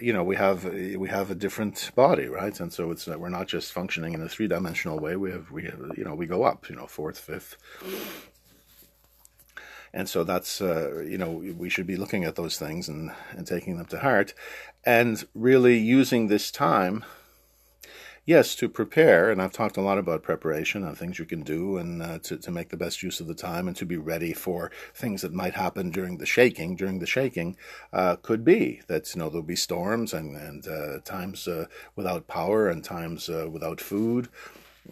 you 0.00 0.12
know 0.12 0.22
we 0.22 0.36
have 0.36 0.64
we 0.64 1.08
have 1.08 1.30
a 1.30 1.34
different 1.34 1.90
body, 1.94 2.26
right? 2.26 2.58
And 2.60 2.72
so 2.72 2.90
it's 2.90 3.06
we're 3.06 3.28
not 3.28 3.48
just 3.48 3.72
functioning 3.72 4.14
in 4.14 4.22
a 4.22 4.28
three-dimensional 4.28 4.98
way. 4.98 5.16
We 5.16 5.30
have 5.32 5.50
we 5.50 5.64
have, 5.64 5.80
you 5.96 6.04
know 6.04 6.14
we 6.14 6.26
go 6.26 6.44
up, 6.44 6.68
you 6.70 6.76
know, 6.76 6.86
fourth, 6.86 7.18
fifth, 7.18 7.56
and 9.94 10.08
so 10.08 10.24
that's, 10.24 10.60
uh, 10.60 11.04
you 11.06 11.16
know, 11.16 11.30
we 11.30 11.70
should 11.70 11.86
be 11.86 11.96
looking 11.96 12.24
at 12.24 12.34
those 12.34 12.58
things 12.58 12.88
and, 12.88 13.12
and 13.30 13.46
taking 13.46 13.76
them 13.76 13.86
to 13.86 14.00
heart 14.00 14.34
and 14.84 15.24
really 15.34 15.78
using 15.78 16.26
this 16.26 16.50
time, 16.50 17.04
yes, 18.24 18.54
to 18.56 18.68
prepare. 18.68 19.30
And 19.30 19.40
I've 19.40 19.52
talked 19.52 19.76
a 19.76 19.82
lot 19.82 19.98
about 19.98 20.22
preparation 20.22 20.84
and 20.84 20.96
things 20.96 21.18
you 21.18 21.24
can 21.24 21.42
do 21.42 21.76
and 21.76 22.02
uh, 22.02 22.18
to, 22.20 22.36
to 22.38 22.50
make 22.50 22.70
the 22.70 22.76
best 22.76 23.02
use 23.02 23.20
of 23.20 23.26
the 23.26 23.34
time 23.34 23.68
and 23.68 23.76
to 23.76 23.86
be 23.86 23.96
ready 23.96 24.32
for 24.32 24.70
things 24.94 25.22
that 25.22 25.32
might 25.32 25.54
happen 25.54 25.90
during 25.90 26.18
the 26.18 26.26
shaking. 26.26 26.76
During 26.76 26.98
the 26.98 27.06
shaking 27.06 27.56
uh, 27.92 28.16
could 28.16 28.44
be 28.44 28.82
that, 28.88 29.14
you 29.14 29.18
know, 29.18 29.28
there'll 29.28 29.42
be 29.42 29.56
storms 29.56 30.12
and, 30.12 30.36
and 30.36 30.66
uh, 30.66 31.00
times 31.04 31.48
uh, 31.48 31.66
without 31.96 32.26
power 32.26 32.68
and 32.68 32.82
times 32.82 33.28
uh, 33.28 33.48
without 33.50 33.80
food 33.80 34.28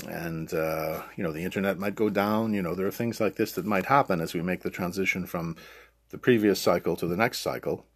and 0.09 0.55
uh, 0.55 1.03
you 1.17 1.23
know 1.23 1.33
the 1.33 1.45
internet 1.45 1.79
might 1.79 1.95
go 1.95 2.09
down. 2.09 2.55
You 2.55 2.63
know 2.63 2.75
there 2.75 2.87
are 2.87 2.93
things 2.93 3.21
like 3.21 3.37
this 3.37 3.53
that 3.53 3.67
might 3.67 3.87
happen 3.87 4.21
as 4.21 4.35
we 4.35 4.43
make 4.43 4.63
the 4.63 4.71
transition 4.71 5.27
from 5.27 5.57
the 6.11 6.19
previous 6.19 6.61
cycle 6.61 6.97
to 6.97 7.07
the 7.07 7.17
next 7.17 7.41
cycle, 7.41 7.87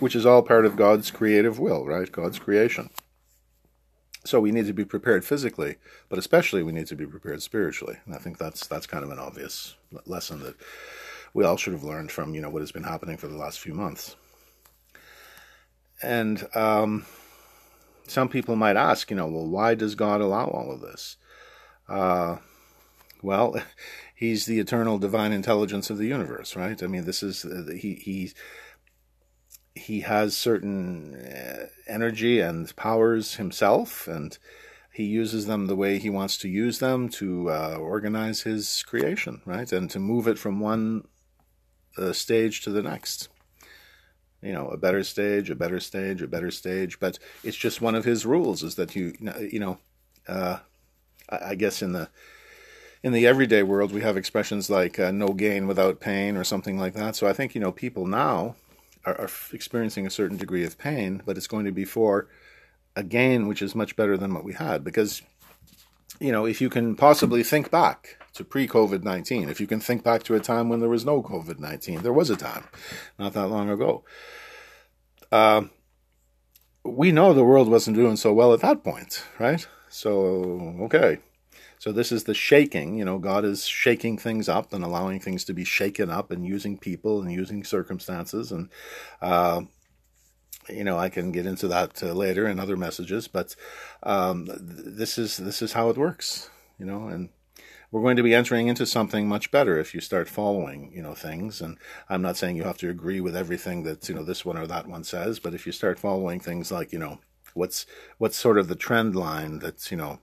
which 0.00 0.16
is 0.16 0.26
all 0.26 0.42
part 0.42 0.66
of 0.66 0.76
God's 0.76 1.10
creative 1.10 1.58
will, 1.58 1.84
right? 1.86 2.10
God's 2.10 2.38
creation. 2.38 2.90
So 4.28 4.40
we 4.40 4.52
need 4.52 4.66
to 4.66 4.74
be 4.74 4.84
prepared 4.84 5.24
physically, 5.24 5.76
but 6.10 6.18
especially 6.18 6.62
we 6.62 6.72
need 6.72 6.86
to 6.88 6.94
be 6.94 7.06
prepared 7.06 7.40
spiritually. 7.40 7.96
And 8.04 8.14
I 8.14 8.18
think 8.18 8.36
that's 8.36 8.66
that's 8.66 8.86
kind 8.86 9.02
of 9.02 9.10
an 9.10 9.18
obvious 9.18 9.74
lesson 10.04 10.40
that 10.40 10.54
we 11.32 11.44
all 11.44 11.56
should 11.56 11.72
have 11.72 11.82
learned 11.82 12.12
from 12.12 12.34
you 12.34 12.42
know 12.42 12.50
what 12.50 12.60
has 12.60 12.70
been 12.70 12.82
happening 12.82 13.16
for 13.16 13.26
the 13.26 13.38
last 13.38 13.58
few 13.58 13.72
months. 13.72 14.16
And 16.02 16.46
um, 16.54 17.06
some 18.06 18.28
people 18.28 18.54
might 18.54 18.76
ask, 18.76 19.10
you 19.10 19.16
know, 19.16 19.26
well, 19.28 19.46
why 19.46 19.74
does 19.74 19.94
God 19.94 20.20
allow 20.20 20.44
all 20.48 20.70
of 20.72 20.82
this? 20.82 21.16
Uh, 21.88 22.36
well, 23.22 23.56
he's 24.14 24.44
the 24.44 24.58
eternal 24.58 24.98
divine 24.98 25.32
intelligence 25.32 25.88
of 25.88 25.96
the 25.96 26.06
universe, 26.06 26.54
right? 26.54 26.82
I 26.82 26.86
mean, 26.86 27.06
this 27.06 27.22
is 27.22 27.46
he 27.80 27.94
he 27.94 28.32
he 29.78 30.00
has 30.00 30.36
certain 30.36 31.14
uh, 31.14 31.66
energy 31.86 32.40
and 32.40 32.74
powers 32.76 33.36
himself, 33.36 34.06
and 34.06 34.36
he 34.92 35.04
uses 35.04 35.46
them 35.46 35.66
the 35.66 35.76
way 35.76 35.98
he 35.98 36.10
wants 36.10 36.36
to 36.38 36.48
use 36.48 36.78
them 36.78 37.08
to 37.08 37.50
uh, 37.50 37.76
organize 37.78 38.42
his 38.42 38.82
creation, 38.86 39.42
right, 39.44 39.72
and 39.72 39.90
to 39.90 39.98
move 39.98 40.26
it 40.26 40.38
from 40.38 40.60
one 40.60 41.06
uh, 41.96 42.12
stage 42.12 42.60
to 42.62 42.70
the 42.70 42.82
next 42.82 43.28
you 44.42 44.52
know, 44.52 44.68
a 44.68 44.76
better 44.76 45.02
stage, 45.02 45.50
a 45.50 45.54
better 45.54 45.80
stage, 45.80 46.22
a 46.22 46.28
better 46.28 46.50
stage. 46.50 47.00
But 47.00 47.18
it's 47.42 47.56
just 47.56 47.80
one 47.80 47.94
of 47.94 48.04
his 48.04 48.24
rules 48.24 48.62
is 48.62 48.76
that 48.76 48.94
you, 48.94 49.12
you 49.40 49.58
know, 49.58 49.78
uh, 50.28 50.58
I 51.28 51.54
guess 51.54 51.82
in 51.82 51.92
the 51.92 52.08
in 53.02 53.12
the 53.12 53.26
everyday 53.26 53.62
world 53.62 53.92
we 53.92 54.00
have 54.02 54.16
expressions 54.16 54.70
like 54.70 54.98
uh, 54.98 55.10
"no 55.10 55.28
gain 55.28 55.66
without 55.66 56.00
pain" 56.00 56.36
or 56.36 56.44
something 56.44 56.78
like 56.78 56.94
that. 56.94 57.16
So 57.16 57.26
I 57.26 57.32
think 57.32 57.54
you 57.54 57.60
know 57.60 57.72
people 57.72 58.06
now 58.06 58.56
are, 59.04 59.20
are 59.20 59.30
experiencing 59.52 60.06
a 60.06 60.10
certain 60.10 60.36
degree 60.36 60.64
of 60.64 60.78
pain, 60.78 61.22
but 61.24 61.36
it's 61.36 61.46
going 61.46 61.64
to 61.64 61.72
be 61.72 61.84
for 61.84 62.28
a 62.96 63.02
gain 63.02 63.46
which 63.46 63.62
is 63.62 63.74
much 63.74 63.96
better 63.96 64.16
than 64.16 64.34
what 64.34 64.44
we 64.44 64.54
had 64.54 64.82
because 64.82 65.22
you 66.20 66.32
know, 66.32 66.46
if 66.46 66.60
you 66.60 66.68
can 66.68 66.96
possibly 66.96 67.42
think 67.42 67.70
back 67.70 68.16
to 68.34 68.44
pre 68.44 68.66
COVID 68.66 69.04
19, 69.04 69.48
if 69.48 69.60
you 69.60 69.66
can 69.66 69.80
think 69.80 70.02
back 70.02 70.22
to 70.24 70.34
a 70.34 70.40
time 70.40 70.68
when 70.68 70.80
there 70.80 70.88
was 70.88 71.04
no 71.04 71.22
COVID 71.22 71.58
19, 71.58 72.02
there 72.02 72.12
was 72.12 72.30
a 72.30 72.36
time 72.36 72.64
not 73.18 73.32
that 73.34 73.48
long 73.48 73.70
ago. 73.70 74.04
Uh, 75.30 75.62
we 76.84 77.12
know 77.12 77.32
the 77.32 77.44
world 77.44 77.68
wasn't 77.68 77.96
doing 77.96 78.16
so 78.16 78.32
well 78.32 78.52
at 78.52 78.60
that 78.60 78.82
point, 78.82 79.24
right? 79.38 79.66
So, 79.88 80.76
okay. 80.82 81.18
So 81.78 81.92
this 81.92 82.12
is 82.12 82.24
the 82.24 82.34
shaking. 82.34 82.98
You 82.98 83.04
know, 83.04 83.18
God 83.18 83.44
is 83.44 83.66
shaking 83.66 84.18
things 84.18 84.48
up 84.48 84.72
and 84.72 84.84
allowing 84.84 85.20
things 85.20 85.44
to 85.44 85.54
be 85.54 85.64
shaken 85.64 86.10
up 86.10 86.30
and 86.30 86.44
using 86.44 86.78
people 86.78 87.20
and 87.20 87.32
using 87.32 87.64
circumstances. 87.64 88.52
And, 88.52 88.68
uh, 89.22 89.62
you 90.68 90.84
know, 90.84 90.98
I 90.98 91.08
can 91.08 91.32
get 91.32 91.46
into 91.46 91.68
that 91.68 92.02
uh, 92.02 92.12
later 92.12 92.46
in 92.46 92.58
other 92.58 92.76
messages, 92.76 93.28
but 93.28 93.54
um, 94.02 94.48
this 94.48 95.16
is 95.16 95.36
this 95.36 95.62
is 95.62 95.72
how 95.72 95.88
it 95.88 95.96
works. 95.96 96.50
You 96.78 96.86
know, 96.86 97.08
and 97.08 97.30
we're 97.90 98.02
going 98.02 98.16
to 98.16 98.22
be 98.22 98.34
entering 98.34 98.68
into 98.68 98.86
something 98.86 99.26
much 99.26 99.50
better 99.50 99.78
if 99.78 99.94
you 99.94 100.00
start 100.00 100.28
following, 100.28 100.92
you 100.94 101.02
know, 101.02 101.14
things. 101.14 101.60
And 101.60 101.78
I'm 102.08 102.22
not 102.22 102.36
saying 102.36 102.56
you 102.56 102.64
have 102.64 102.76
to 102.78 102.90
agree 102.90 103.20
with 103.20 103.34
everything 103.34 103.82
that 103.84 104.08
you 104.08 104.14
know 104.14 104.22
this 104.22 104.44
one 104.44 104.58
or 104.58 104.66
that 104.66 104.86
one 104.86 105.04
says, 105.04 105.38
but 105.38 105.54
if 105.54 105.66
you 105.66 105.72
start 105.72 105.98
following 105.98 106.38
things 106.38 106.70
like, 106.70 106.92
you 106.92 106.98
know, 106.98 107.20
what's 107.54 107.86
what's 108.18 108.36
sort 108.36 108.58
of 108.58 108.68
the 108.68 108.76
trend 108.76 109.16
line 109.16 109.58
that's 109.58 109.90
you 109.90 109.96
know 109.96 110.20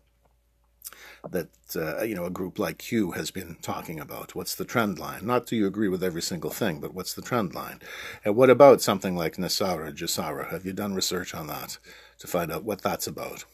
that 1.31 1.49
uh, 1.75 2.03
you 2.03 2.15
know 2.15 2.25
a 2.25 2.29
group 2.29 2.59
like 2.59 2.77
Q 2.77 3.11
has 3.11 3.31
been 3.31 3.57
talking 3.61 3.99
about. 3.99 4.35
What's 4.35 4.55
the 4.55 4.65
trend 4.65 4.99
line? 4.99 5.25
Not 5.25 5.45
do 5.45 5.55
you 5.55 5.67
agree 5.67 5.87
with 5.87 6.03
every 6.03 6.21
single 6.21 6.51
thing, 6.51 6.79
but 6.79 6.93
what's 6.93 7.13
the 7.13 7.21
trend 7.21 7.53
line? 7.53 7.79
And 8.23 8.35
what 8.35 8.49
about 8.49 8.81
something 8.81 9.15
like 9.15 9.37
NESARA, 9.37 9.93
GESARA? 9.93 10.51
Have 10.51 10.65
you 10.65 10.73
done 10.73 10.93
research 10.93 11.33
on 11.33 11.47
that 11.47 11.77
to 12.19 12.27
find 12.27 12.51
out 12.51 12.63
what 12.63 12.81
that's 12.81 13.07
about? 13.07 13.45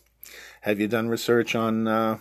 Have 0.61 0.79
you 0.79 0.87
done 0.87 1.09
research 1.09 1.55
on 1.55 1.87
uh, 1.87 2.19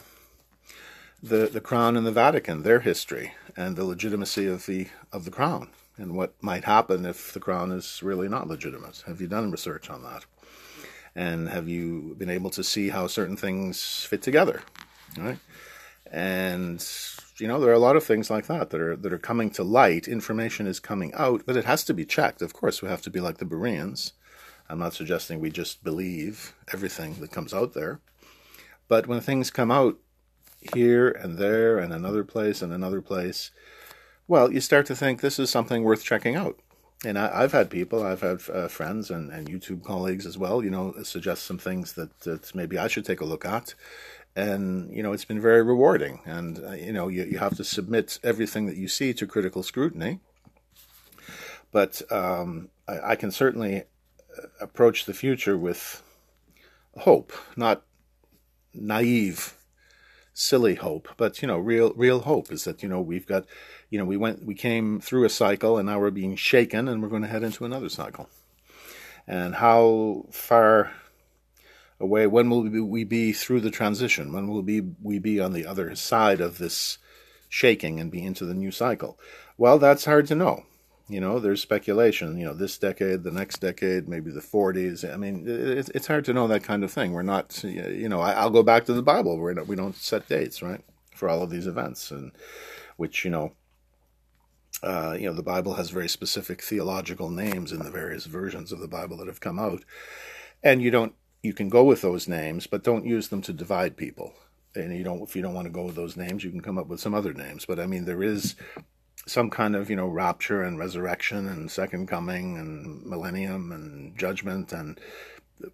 the 1.23 1.47
the 1.47 1.61
Crown 1.61 1.97
and 1.97 2.07
the 2.07 2.13
Vatican, 2.13 2.63
their 2.63 2.81
history, 2.81 3.33
and 3.57 3.77
the 3.77 3.85
legitimacy 3.85 4.47
of 4.47 4.67
the 4.67 4.89
of 5.13 5.25
the 5.25 5.31
Crown, 5.31 5.69
and 5.97 6.17
what 6.17 6.35
might 6.41 6.65
happen 6.65 7.05
if 7.05 7.33
the 7.33 7.41
Crown 7.41 7.73
is 7.73 8.03
really 8.03 8.29
not 8.29 8.49
legitimate? 8.49 9.03
Have 9.07 9.21
you 9.21 9.27
done 9.27 9.51
research 9.51 9.91
on 9.91 10.03
that? 10.03 10.25
And 11.15 11.49
have 11.49 11.69
you 11.69 12.15
been 12.17 12.31
able 12.31 12.51
to 12.51 12.63
see 12.63 12.91
how 12.91 13.09
certain 13.09 13.37
things 13.37 14.05
fit 14.05 14.23
together? 14.23 14.63
Right? 15.17 15.39
And 16.11 16.85
you 17.39 17.47
know 17.47 17.61
there 17.61 17.71
are 17.71 17.75
a 17.75 17.79
lot 17.79 17.97
of 17.97 18.05
things 18.05 18.31
like 18.31 18.47
that 18.47 18.71
that 18.71 18.81
are 18.81 18.97
that 18.97 19.13
are 19.13 19.19
coming 19.19 19.51
to 19.51 19.63
light. 19.63 20.09
Information 20.09 20.67
is 20.67 20.81
coming 20.81 21.13
out, 21.15 21.43
but 21.47 21.57
it 21.57 21.65
has 21.65 21.85
to 21.85 21.95
be 21.95 22.05
checked. 22.05 22.43
Of 22.43 22.53
course, 22.53 22.83
we 22.83 22.89
have 22.89 23.03
to 23.03 23.11
be 23.11 23.21
like 23.21 23.39
the 23.39 23.45
Bereans. 23.45 24.13
I'm 24.69 24.79
not 24.79 24.95
suggesting 24.95 25.41
we 25.41 25.51
just 25.51 25.83
believe 25.83 26.55
everything 26.73 27.15
that 27.21 27.33
comes 27.33 27.53
out 27.53 27.75
there, 27.75 28.01
but 28.89 29.07
when 29.07 29.21
things 29.21 29.51
come 29.51 29.71
out 29.71 29.99
here 30.75 31.09
and 31.09 31.39
there 31.39 31.79
and 31.79 31.93
another 31.93 32.25
place 32.25 32.63
and 32.63 32.73
another 32.73 33.01
place, 33.01 33.51
well, 34.29 34.53
you 34.53 34.61
start 34.61 34.87
to 34.87 34.95
think 34.95 35.21
this 35.21 35.39
is 35.39 35.51
something 35.51 35.83
worth 35.83 36.05
checking 36.05 36.37
out. 36.37 36.59
And 37.05 37.19
I, 37.19 37.41
have 37.41 37.53
had 37.53 37.71
people, 37.71 38.03
I've 38.03 38.21
had 38.21 38.43
uh, 38.53 38.69
friends 38.69 39.11
and, 39.11 39.33
and 39.33 39.49
YouTube 39.49 39.83
colleagues 39.83 40.27
as 40.27 40.37
well, 40.37 40.63
you 40.63 40.71
know, 40.71 40.95
suggest 41.03 41.45
some 41.45 41.57
things 41.57 41.95
that, 41.95 42.21
that 42.21 42.55
maybe 42.55 42.77
I 42.77 42.89
should 42.89 43.07
take 43.07 43.23
a 43.23 43.25
look 43.25 43.47
at 43.47 43.75
and 44.37 44.95
you 44.95 45.03
know 45.03 45.13
it's 45.13 45.25
been 45.25 45.41
very 45.41 45.63
rewarding. 45.63 46.21
And 46.25 46.65
uh, 46.65 46.73
you 46.73 46.93
know 46.93 47.09
you, 47.09 47.25
you 47.25 47.39
have 47.39 47.57
to 47.57 47.65
submit 47.65 48.19
everything 48.23 48.67
that 48.67 48.77
you 48.77 48.89
see 48.89 49.13
to 49.15 49.27
critical 49.27 49.63
scrutiny. 49.63 50.21
But 51.73 52.03
um, 52.11 52.71
I, 52.89 53.13
I, 53.13 53.17
can 53.17 53.31
certainly 53.31 53.83
uh, 53.83 54.47
approach 54.61 55.05
the 55.05 55.15
future 55.15 55.57
with 55.57 56.03
hope 56.99 57.33
not 57.57 57.85
naive 58.75 59.57
silly 60.35 60.75
hope 60.75 61.09
but 61.17 61.41
you 61.41 61.47
know 61.47 61.59
real 61.59 61.93
real 61.95 62.21
hope 62.21 62.51
is 62.51 62.65
that 62.65 62.83
you 62.83 62.89
know 62.89 63.01
we've 63.01 63.27
got 63.27 63.45
you 63.91 63.99
know 63.99 64.05
we 64.05 64.17
went 64.17 64.45
we 64.45 64.55
came 64.55 65.01
through 65.01 65.25
a 65.25 65.29
cycle 65.29 65.77
and 65.77 65.87
now 65.87 65.99
we're 65.99 66.11
being 66.11 66.37
shaken 66.37 66.89
and 66.89 67.03
we're 67.03 67.09
going 67.09 67.23
to 67.23 67.29
head 67.29 67.43
into 67.43 67.65
another 67.65 67.89
cycle. 67.89 68.29
And 69.27 69.57
how 69.57 70.27
far 70.31 70.93
away? 72.01 72.27
When 72.27 72.51
will 72.51 72.63
we 72.63 73.05
be 73.05 73.33
through 73.33 73.61
the 73.61 73.71
transition? 73.71 74.33
When 74.33 74.49
will 74.49 74.63
we 74.63 74.81
be, 74.81 74.93
we 75.03 75.19
be 75.19 75.39
on 75.39 75.53
the 75.53 75.67
other 75.67 75.95
side 75.95 76.41
of 76.41 76.59
this 76.59 76.99
shaking 77.49 78.01
and 78.01 78.11
be 78.11 78.25
into 78.25 78.45
the 78.45 78.55
new 78.55 78.71
cycle? 78.71 79.19
Well, 79.59 79.79
that's 79.79 80.07
hard 80.07 80.27
to 80.29 80.35
know. 80.35 80.65
You 81.11 81.21
know, 81.21 81.41
there's 81.41 81.61
speculation. 81.61 82.39
You 82.39 82.47
know, 82.47 82.55
this 82.55 82.79
decade, 82.79 83.25
the 83.25 83.33
next 83.33 83.59
decade, 83.59 84.09
maybe 84.09 84.31
the 84.31 84.41
40s. 84.41 85.13
I 85.13 85.17
mean, 85.17 85.45
it's 85.47 86.07
hard 86.07 86.25
to 86.27 86.33
know 86.33 86.47
that 86.47 86.63
kind 86.63 86.85
of 86.85 86.93
thing. 86.93 87.13
We're 87.13 87.23
not, 87.23 87.63
you 87.65 88.09
know, 88.09 88.21
I'll 88.21 88.51
go 88.51 88.63
back 88.63 88.85
to 88.85 88.93
the 88.93 89.03
Bible. 89.03 89.37
We're 89.37 89.55
not, 89.55 89.67
we 89.67 89.77
don't 89.77 89.97
set 89.97 90.29
dates, 90.29 90.63
right, 90.63 90.81
for 91.15 91.29
all 91.29 91.43
of 91.43 91.51
these 91.51 91.67
events, 91.67 92.13
and 92.13 92.31
which 92.97 93.25
you 93.25 93.31
know, 93.33 93.53
uh, 94.85 95.17
you 95.19 95.27
know, 95.27 95.35
the 95.35 95.43
Bible 95.43 95.75
has 95.75 95.91
very 95.91 96.09
specific 96.09 96.63
theological 96.63 97.29
names 97.29 97.73
in 97.73 97.81
the 97.81 97.91
various 97.91 98.27
versions 98.27 98.71
of 98.71 98.79
the 98.79 98.89
Bible 98.89 99.17
that 99.17 99.27
have 99.27 99.41
come 99.41 99.59
out, 99.59 99.85
and 100.63 100.81
you 100.81 100.93
don't 100.93 101.15
you 101.43 101.53
can 101.53 101.69
go 101.69 101.85
with 101.85 102.03
those 102.03 102.29
names, 102.29 102.67
but 102.67 102.85
don't 102.85 103.07
use 103.07 103.29
them 103.29 103.43
to 103.43 103.53
divide 103.53 103.97
people. 103.97 104.35
And 104.75 104.97
you 104.97 105.03
don't, 105.03 105.23
if 105.23 105.35
you 105.35 105.43
don't 105.43 105.55
want 105.55 105.67
to 105.67 105.73
go 105.73 105.85
with 105.85 105.97
those 105.97 106.17
names, 106.17 106.45
you 106.45 106.51
can 106.51 106.61
come 106.61 106.79
up 106.79 106.87
with 106.87 107.01
some 107.01 107.15
other 107.15 107.33
names. 107.33 107.65
But 107.67 107.81
I 107.81 107.87
mean, 107.87 108.05
there 108.05 108.23
is 108.23 108.55
some 109.27 109.51
kind 109.51 109.77
of 109.77 109.91
you 109.91 109.97
know 109.97 110.07
rapture 110.07 110.63
and 110.63 110.79
resurrection 110.79 111.47
and 111.47 111.71
second 111.71 112.07
coming 112.07 112.57
and 112.57 113.05
millennium 113.05 113.73
and 113.73 114.17
judgment 114.19 114.73
and 114.73 114.99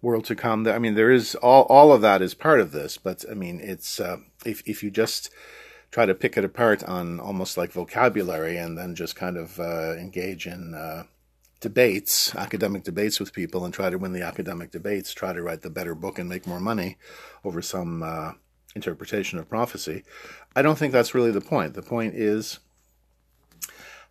world 0.01 0.25
to 0.25 0.35
come. 0.35 0.67
I 0.67 0.79
mean, 0.79 0.95
there 0.95 1.11
is 1.11 1.35
all 1.35 1.63
all 1.63 1.91
of 1.91 2.01
that 2.01 2.21
is 2.21 2.33
part 2.33 2.59
of 2.59 2.71
this. 2.71 2.97
But 2.97 3.23
I 3.29 3.33
mean, 3.33 3.59
it's 3.61 3.99
uh, 3.99 4.17
if 4.45 4.63
if 4.65 4.83
you 4.83 4.91
just 4.91 5.29
try 5.91 6.05
to 6.05 6.15
pick 6.15 6.37
it 6.37 6.43
apart 6.43 6.83
on 6.83 7.19
almost 7.19 7.57
like 7.57 7.71
vocabulary 7.71 8.57
and 8.57 8.77
then 8.77 8.95
just 8.95 9.15
kind 9.15 9.37
of 9.37 9.59
uh, 9.59 9.93
engage 9.93 10.45
in 10.45 10.73
uh, 10.73 11.03
debates, 11.59 12.35
academic 12.35 12.83
debates 12.83 13.19
with 13.19 13.33
people, 13.33 13.65
and 13.65 13.73
try 13.73 13.89
to 13.89 13.97
win 13.97 14.13
the 14.13 14.21
academic 14.21 14.71
debates, 14.71 15.13
try 15.13 15.33
to 15.33 15.41
write 15.41 15.61
the 15.61 15.69
better 15.69 15.95
book 15.95 16.19
and 16.19 16.29
make 16.29 16.45
more 16.45 16.59
money 16.59 16.97
over 17.43 17.61
some 17.61 18.03
uh, 18.03 18.33
interpretation 18.75 19.39
of 19.39 19.49
prophecy. 19.49 20.03
I 20.55 20.61
don't 20.61 20.77
think 20.77 20.93
that's 20.93 21.15
really 21.15 21.31
the 21.31 21.41
point. 21.41 21.73
The 21.73 21.81
point 21.81 22.13
is 22.15 22.59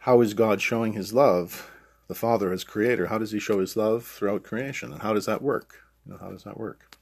how 0.01 0.21
is 0.21 0.35
God 0.35 0.61
showing 0.61 0.93
his 0.93 1.13
love, 1.13 1.71
the 2.09 2.15
Father 2.15 2.53
as 2.53 2.65
creator? 2.65 3.07
How 3.07 3.19
does 3.19 3.33
he 3.33 3.41
show 3.41 3.61
his 3.61 3.77
love 3.77 4.05
throughout 4.05 4.45
creation? 4.45 4.93
And 4.93 5.03
how 5.03 5.13
does 5.13 5.27
that 5.27 5.43
work? 5.43 5.83
You 6.05 6.13
know, 6.13 6.19
how 6.19 6.31
does 6.31 6.45
that 6.45 6.59
work? 6.59 6.97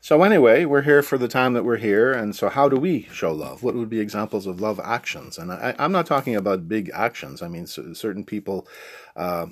So 0.00 0.24
anyway, 0.24 0.64
we're 0.64 0.82
here 0.82 1.00
for 1.02 1.16
the 1.16 1.28
time 1.28 1.52
that 1.52 1.64
we're 1.64 1.76
here, 1.76 2.12
and 2.12 2.34
so 2.34 2.48
how 2.48 2.68
do 2.68 2.76
we 2.76 3.02
show 3.12 3.30
love? 3.30 3.62
What 3.62 3.76
would 3.76 3.88
be 3.88 4.00
examples 4.00 4.48
of 4.48 4.60
love 4.60 4.80
actions? 4.82 5.38
And 5.38 5.52
I, 5.52 5.76
am 5.78 5.92
not 5.92 6.06
talking 6.06 6.34
about 6.34 6.68
big 6.68 6.90
actions. 6.92 7.40
I 7.40 7.46
mean, 7.46 7.68
certain 7.68 8.24
people 8.24 8.66
uh, 9.14 9.46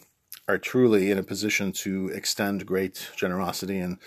are 0.51 0.59
truly 0.59 1.11
in 1.11 1.19
a 1.19 1.23
position 1.23 1.71
to 1.71 2.09
extend 2.09 2.67
great 2.67 3.11
generosity 3.17 3.79
and 3.79 3.99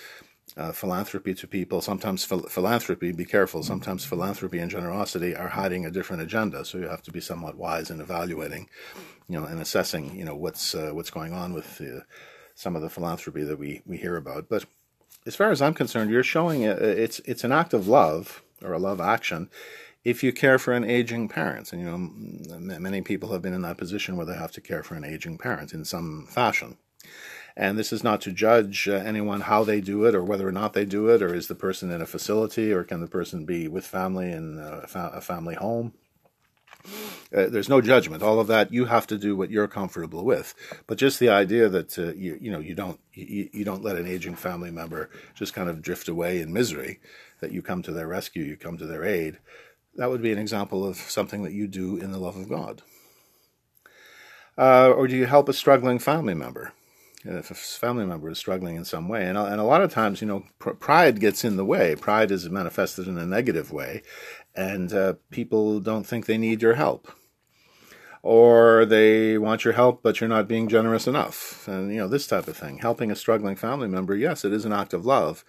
uh, 0.58 0.72
philanthropy 0.72 1.34
to 1.34 1.48
people. 1.48 1.82
Sometimes 1.82 2.26
phil- 2.26 2.50
philanthropy, 2.50 3.12
be 3.12 3.26
careful, 3.26 3.64
sometimes 3.64 4.06
philanthropy 4.06 4.60
and 4.60 4.70
generosity 4.70 5.36
are 5.36 5.48
hiding 5.48 5.86
a 5.86 5.92
different 5.92 6.22
agenda. 6.22 6.66
So 6.66 6.78
you 6.78 6.88
have 6.90 7.02
to 7.04 7.12
be 7.12 7.22
somewhat 7.22 7.56
wise 7.58 7.90
in 7.90 8.02
evaluating, 8.02 8.70
you 9.30 9.40
know, 9.40 9.46
and 9.46 9.60
assessing, 9.62 10.16
you 10.16 10.26
know, 10.26 10.36
what's 10.36 10.76
uh, 10.76 10.92
what's 10.94 11.10
going 11.10 11.34
on 11.34 11.54
with 11.54 11.82
uh, 11.82 12.02
some 12.56 12.76
of 12.76 12.82
the 12.82 12.90
philanthropy 12.90 13.44
that 13.44 13.58
we, 13.58 13.82
we 13.86 13.98
hear 13.98 14.18
about. 14.18 14.50
But 14.50 14.66
as 15.26 15.36
far 15.36 15.50
as 15.50 15.62
I'm 15.62 15.74
concerned, 15.74 16.12
you're 16.12 16.24
showing 16.24 16.66
a, 16.66 16.72
it's 16.72 17.20
it's 17.20 17.44
an 17.44 17.52
act 17.52 17.74
of 17.74 17.88
love 17.88 18.44
or 18.62 18.74
a 18.74 18.80
love 18.80 19.00
action 19.02 19.50
if 20.04 20.24
you 20.24 20.34
care 20.34 20.60
for 20.60 20.74
an 20.74 20.84
aging 20.84 21.30
parent, 21.30 21.72
and 21.72 21.82
you 21.82 21.88
know 21.88 21.98
many 22.80 23.02
people 23.02 23.32
have 23.32 23.42
been 23.42 23.54
in 23.54 23.62
that 23.62 23.78
position 23.78 24.18
where 24.18 24.26
they 24.26 24.36
have 24.36 24.52
to 24.52 24.62
care 24.62 24.84
for 24.84 24.96
an 24.96 25.06
aging 25.06 25.38
parent 25.38 25.74
in 25.74 25.86
some 25.86 26.28
fashion. 26.30 26.78
And 27.56 27.78
this 27.78 27.94
is 27.94 28.04
not 28.04 28.20
to 28.22 28.32
judge 28.32 28.88
uh, 28.90 28.94
anyone 28.94 29.42
how 29.42 29.64
they 29.64 29.80
do 29.80 30.06
it 30.06 30.16
or 30.16 30.24
whether 30.24 30.48
or 30.48 30.52
not 30.52 30.74
they 30.74 30.86
do 30.86 31.08
it, 31.10 31.22
or 31.22 31.34
is 31.34 31.48
the 31.48 31.56
person 31.56 31.92
in 31.92 32.02
a 32.02 32.06
facility, 32.06 32.72
or 32.72 32.84
can 32.84 33.00
the 33.00 33.08
person 33.08 33.46
be 33.46 33.68
with 33.68 33.86
family 33.86 34.32
in 34.32 34.60
a, 34.60 34.88
fa- 34.88 35.12
a 35.14 35.22
family 35.22 35.56
home. 35.56 35.94
Uh, 37.34 37.48
there's 37.48 37.70
no 37.70 37.80
judgment. 37.80 38.24
All 38.24 38.40
of 38.40 38.48
that 38.48 38.74
you 38.74 38.86
have 38.86 39.08
to 39.08 39.18
do 39.18 39.36
what 39.38 39.52
you're 39.52 39.68
comfortable 39.68 40.26
with. 40.26 40.54
But 40.88 40.98
just 40.98 41.20
the 41.20 41.30
idea 41.30 41.70
that 41.70 41.98
uh, 41.98 42.14
you 42.14 42.38
you 42.42 42.52
know 42.52 42.60
you 42.60 42.76
don't 42.76 43.00
you, 43.14 43.50
you 43.54 43.64
don't 43.64 43.84
let 43.84 43.96
an 43.96 44.08
aging 44.08 44.36
family 44.36 44.72
member 44.72 45.10
just 45.34 45.54
kind 45.54 45.70
of 45.70 45.82
drift 45.82 46.10
away 46.10 46.42
in 46.42 46.52
misery. 46.52 47.00
That 47.40 47.52
you 47.52 47.62
come 47.62 47.82
to 47.84 47.92
their 47.92 48.08
rescue, 48.08 48.44
you 48.44 48.58
come 48.58 48.78
to 48.78 48.86
their 48.86 49.04
aid 49.06 49.38
that 49.96 50.10
would 50.10 50.22
be 50.22 50.32
an 50.32 50.40
example 50.40 50.86
of 50.86 50.98
something 50.98 51.44
that 51.44 51.54
you 51.54 51.68
do 51.68 51.98
in 51.98 52.12
the 52.12 52.18
love 52.18 52.36
of 52.36 52.50
God. 52.50 52.82
Uh, 54.58 54.90
or 54.90 55.08
do 55.08 55.16
you 55.16 55.26
help 55.26 55.50
a 55.50 55.54
struggling 55.54 56.00
family 56.00 56.34
member? 56.34 56.74
If 57.26 57.52
a 57.52 57.56
family 57.56 58.06
member 58.06 58.30
is 58.30 58.38
struggling 58.38 58.76
in 58.76 58.84
some 58.84 59.08
way, 59.08 59.26
and 59.26 59.38
and 59.38 59.62
a 59.62 59.64
lot 59.64 59.82
of 59.82 59.94
times, 59.94 60.20
you 60.20 60.28
know, 60.28 60.44
pr- 60.60 60.72
pride 60.72 61.22
gets 61.22 61.46
in 61.46 61.56
the 61.56 61.64
way. 61.64 61.96
Pride 61.96 62.32
is 62.32 62.50
manifested 62.50 63.08
in 63.08 63.18
a 63.18 63.26
negative 63.26 63.72
way, 63.72 64.02
and 64.56 64.92
uh, 64.92 65.14
people 65.32 65.80
don't 65.80 66.06
think 66.06 66.26
they 66.26 66.38
need 66.38 66.62
your 66.62 66.74
help, 66.74 67.10
or 68.22 68.84
they 68.84 69.38
want 69.38 69.64
your 69.64 69.74
help, 69.74 70.04
but 70.04 70.20
you're 70.20 70.28
not 70.28 70.50
being 70.50 70.68
generous 70.68 71.08
enough, 71.08 71.66
and 71.66 71.94
you 71.94 72.00
know 72.00 72.10
this 72.10 72.28
type 72.28 72.50
of 72.50 72.58
thing. 72.58 72.80
Helping 72.80 73.10
a 73.10 73.16
struggling 73.16 73.56
family 73.56 73.88
member, 73.88 74.18
yes, 74.18 74.44
it 74.44 74.52
is 74.52 74.66
an 74.66 74.74
act 74.74 74.94
of 74.94 75.06
love, 75.06 75.46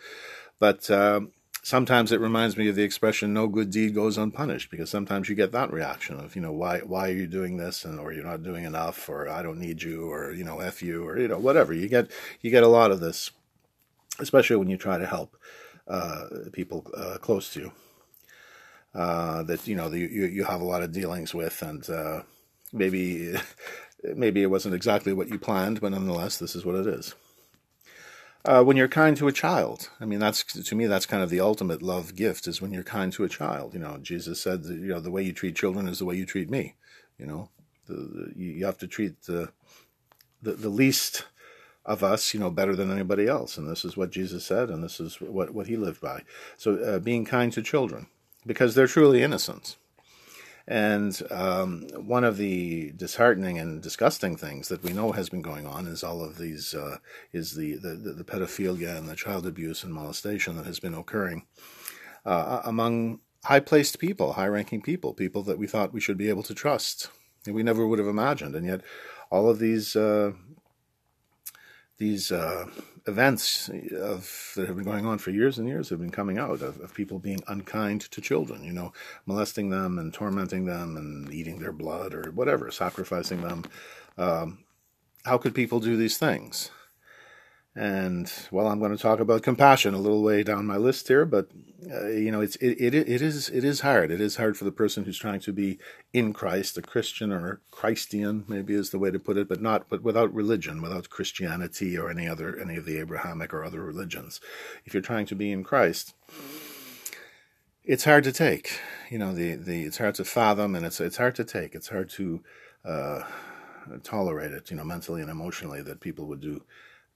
but 0.61 0.89
uh, 0.91 1.23
sometimes 1.65 2.13
it 2.13 2.21
reminds 2.21 2.57
me 2.57 2.69
of 2.69 2.77
the 2.77 2.85
expression 2.85 3.33
"no 3.33 3.49
good 3.49 3.71
deed 3.71 3.95
goes 3.95 4.17
unpunished" 4.17 4.71
because 4.71 4.89
sometimes 4.91 5.29
you 5.29 5.35
get 5.35 5.51
that 5.53 5.73
reaction 5.73 6.21
of 6.21 6.37
you 6.37 6.43
know 6.43 6.53
why 6.53 6.79
why 6.81 7.09
are 7.09 7.15
you 7.15 7.27
doing 7.27 7.57
this? 7.57 7.85
And 7.85 7.99
or 7.99 8.13
you're 8.13 8.25
not 8.25 8.45
doing 8.45 8.65
enough 8.65 9.09
or 9.09 9.29
I 9.29 9.43
don't 9.43 9.59
need 9.59 9.83
you 9.83 10.13
or 10.13 10.33
you 10.33 10.45
know 10.45 10.61
f 10.61 10.83
you 10.83 11.05
or 11.05 11.19
you 11.19 11.27
know 11.27 11.39
whatever. 11.39 11.73
You 11.73 11.89
get 11.89 12.11
you 12.41 12.51
get 12.53 12.63
a 12.63 12.69
lot 12.69 12.93
of 12.93 13.01
this, 13.01 13.33
especially 14.21 14.57
when 14.57 14.71
you 14.71 14.77
try 14.77 14.99
to 14.99 15.07
help 15.07 15.37
uh, 15.89 16.27
people 16.53 16.87
uh, 16.97 17.19
close 17.21 17.53
to 17.55 17.61
you 17.61 17.73
uh, 18.95 19.43
that 19.43 19.67
you 19.67 19.75
know 19.75 19.89
the, 19.89 19.99
you 19.99 20.27
you 20.27 20.45
have 20.45 20.61
a 20.61 20.65
lot 20.65 20.83
of 20.83 20.93
dealings 20.93 21.35
with 21.35 21.61
and 21.63 21.89
uh, 21.91 22.23
maybe 22.73 23.35
maybe 24.15 24.43
it 24.43 24.51
wasn't 24.51 24.75
exactly 24.75 25.13
what 25.13 25.29
you 25.29 25.39
planned 25.39 25.81
but 25.81 25.91
nonetheless 25.91 26.39
this 26.39 26.55
is 26.55 26.65
what 26.65 26.75
it 26.75 26.87
is 26.87 27.15
uh, 28.45 28.63
when 28.63 28.77
you're 28.77 28.89
kind 28.89 29.17
to 29.17 29.29
a 29.29 29.33
child. 29.33 29.91
I 30.01 30.05
mean, 30.05 30.19
that's 30.19 30.45
to 30.45 30.75
me 30.75 30.87
that's 30.87 31.07
kind 31.07 31.23
of 31.23 31.31
the 31.31 31.41
ultimate 31.41 31.83
love 31.83 32.15
gift 32.15 32.47
is 32.47 32.61
when 32.61 32.73
you're 32.73 32.83
kind 32.83 33.13
to 33.15 33.25
a 33.25 33.29
child. 33.29 33.75
You 33.75 33.81
know, 33.81 33.99
Jesus 34.03 34.41
said, 34.41 34.65
that, 34.65 34.75
you 34.75 34.89
know, 34.89 35.01
the 35.01 35.11
way 35.11 35.23
you 35.23 35.33
treat 35.33 35.57
children 35.57 35.89
is 35.89 35.99
the 35.99 36.05
way 36.05 36.17
you 36.17 36.27
treat 36.27 36.51
me. 36.51 36.75
You 37.19 37.27
know, 37.27 37.49
the, 37.87 37.95
the, 37.95 38.33
you 38.37 38.65
have 38.67 38.79
to 38.79 38.87
treat 38.87 39.23
the, 39.23 39.51
the 40.43 40.53
the 40.53 40.69
least 40.69 41.25
of 41.87 42.03
us, 42.03 42.33
you 42.33 42.41
know, 42.41 42.51
better 42.51 42.75
than 42.75 42.91
anybody 42.91 43.27
else, 43.27 43.59
and 43.59 43.69
this 43.69 43.85
is 43.85 43.97
what 43.97 44.11
Jesus 44.11 44.45
said, 44.45 44.71
and 44.71 44.83
this 44.83 45.01
is 45.01 45.21
what 45.21 45.53
what 45.55 45.67
he 45.67 45.77
lived 45.77 46.01
by. 46.01 46.23
So, 46.57 46.77
uh, 46.77 46.99
being 46.99 47.25
kind 47.25 47.53
to 47.53 47.63
children 47.63 48.09
because 48.47 48.75
they're 48.75 48.87
truly 48.87 49.23
innocent. 49.23 49.77
And 50.67 51.21
um, 51.31 51.89
one 51.95 52.25
of 52.25 52.39
the 52.39 52.93
disheartening 52.93 53.59
and 53.59 53.83
disgusting 53.83 54.37
things 54.37 54.69
that 54.69 54.83
we 54.83 54.95
know 54.95 55.13
has 55.13 55.29
been 55.29 55.43
going 55.43 55.67
on 55.67 55.87
is 55.87 56.03
all 56.03 56.23
of 56.23 56.39
these 56.39 56.75
uh, 56.75 56.99
is 57.33 57.55
the, 57.55 57.77
the, 57.77 57.95
the 57.95 58.25
pedophilia 58.25 58.97
and 58.97 59.07
the 59.07 59.17
child 59.17 59.47
abuse 59.47 59.85
and 59.85 59.93
molestation 59.93 60.57
that 60.57 60.65
has 60.65 60.81
been 60.81 60.95
occurring 60.95 61.45
uh, 62.25 62.63
among 62.65 63.21
high 63.45 63.61
placed 63.61 63.99
people, 63.99 64.33
high 64.33 64.49
ranking 64.49 64.81
people, 64.81 65.13
people 65.13 65.43
that 65.43 65.59
we 65.59 65.67
thought 65.67 65.93
we 65.93 66.01
should 66.01 66.17
be 66.17 66.29
able 66.29 66.43
to 66.43 66.55
trust. 66.55 67.11
And 67.47 67.55
we 67.55 67.63
never 67.63 67.87
would 67.87 67.99
have 67.99 68.09
imagined, 68.09 68.55
and 68.57 68.67
yet 68.67 68.81
all 69.31 69.51
of 69.51 69.59
these 69.59 69.95
uh, 69.95 70.33
these 71.99 72.33
uh, 72.33 72.67
events 73.07 73.69
of 73.69 74.53
that 74.57 74.67
have 74.67 74.77
been 74.77 74.85
going 74.85 75.05
on 75.05 75.19
for 75.19 75.31
years 75.31 75.59
and 75.59 75.69
years 75.69 75.91
have 75.91 76.01
been 76.01 76.11
coming 76.11 76.39
out 76.39 76.63
of, 76.63 76.81
of, 76.81 76.95
people 76.95 77.19
being 77.19 77.43
unkind 77.49 78.01
to 78.03 78.21
children, 78.21 78.65
you 78.65 78.73
know, 78.73 78.93
molesting 79.27 79.69
them 79.69 79.99
and 79.99 80.15
tormenting 80.15 80.65
them 80.65 80.97
and 80.97 81.33
eating 81.33 81.59
their 81.59 81.73
blood 81.73 82.15
or 82.15 82.31
whatever, 82.33 82.71
sacrificing 82.71 83.43
them. 83.43 83.65
Um, 84.17 84.65
how 85.25 85.39
could 85.39 85.55
people 85.55 85.81
do 85.81 85.97
these 85.97 86.19
things? 86.19 86.71
And 87.77 88.33
well, 88.53 88.69
I'm 88.69 88.79
going 88.79 88.97
to 88.97 89.03
talk 89.03 89.19
about 89.19 89.43
compassion 89.43 89.95
a 89.95 89.99
little 89.99 90.23
way 90.23 90.45
down 90.45 90.65
my 90.65 90.77
list 90.77 91.09
here, 91.09 91.25
but 91.25 91.49
uh, 91.91 92.07
you 92.07 92.31
know, 92.31 92.41
it's 92.41 92.55
it, 92.57 92.81
it 92.81 92.95
it 92.95 93.21
is 93.21 93.49
it 93.49 93.65
is 93.65 93.81
hard. 93.81 94.13
It 94.13 94.21
is 94.21 94.37
hard 94.37 94.57
for 94.57 94.65
the 94.65 94.71
person 94.71 95.05
who's 95.05 95.19
trying 95.19 95.41
to 95.41 95.53
be 95.53 95.79
in 96.13 96.33
Christ, 96.33 96.79
a 96.79 96.83
Christian 96.83 97.33
or 97.33 97.61
Christian, 97.73 98.45
maybe 98.47 98.75
is 98.75 98.91
the 98.91 98.99
way 98.99 99.11
to 99.11 99.19
put 99.19 99.37
it, 99.37 99.49
but 99.49 99.61
not 99.61 99.89
but 99.89 100.03
without 100.03 100.33
religion, 100.33 100.83
without 100.83 101.11
Christianity 101.11 101.99
or 101.99 102.09
any 102.09 102.29
other 102.29 102.57
any 102.59 102.77
of 102.77 102.85
the 102.85 102.99
Abrahamic 102.99 103.53
or 103.53 103.65
other 103.65 103.83
religions. 103.83 104.41
If 104.85 104.95
you're 104.95 105.03
trying 105.03 105.27
to 105.27 105.35
be 105.35 105.51
in 105.51 105.65
Christ, 105.65 106.15
it's 107.83 108.05
hard 108.05 108.23
to 108.25 108.33
take. 108.33 108.79
You 109.11 109.19
know, 109.19 109.35
the 109.35 109.57
the 109.57 109.83
it's 109.83 109.99
hard 109.99 110.15
to 110.15 110.25
fathom, 110.25 110.77
and 110.77 110.87
it's 110.87 111.01
it's 111.01 111.17
hard 111.17 111.35
to 111.35 111.45
take. 111.45 111.75
It's 111.75 111.89
hard 111.89 112.09
to 112.11 112.41
uh, 112.85 113.23
tolerate 114.05 114.53
it. 114.53 114.71
You 114.71 114.77
know, 114.77 114.85
mentally 114.85 115.23
and 115.23 115.31
emotionally, 115.31 115.83
that 115.83 116.01
people 116.01 116.27
would 116.27 116.41
do 116.41 116.63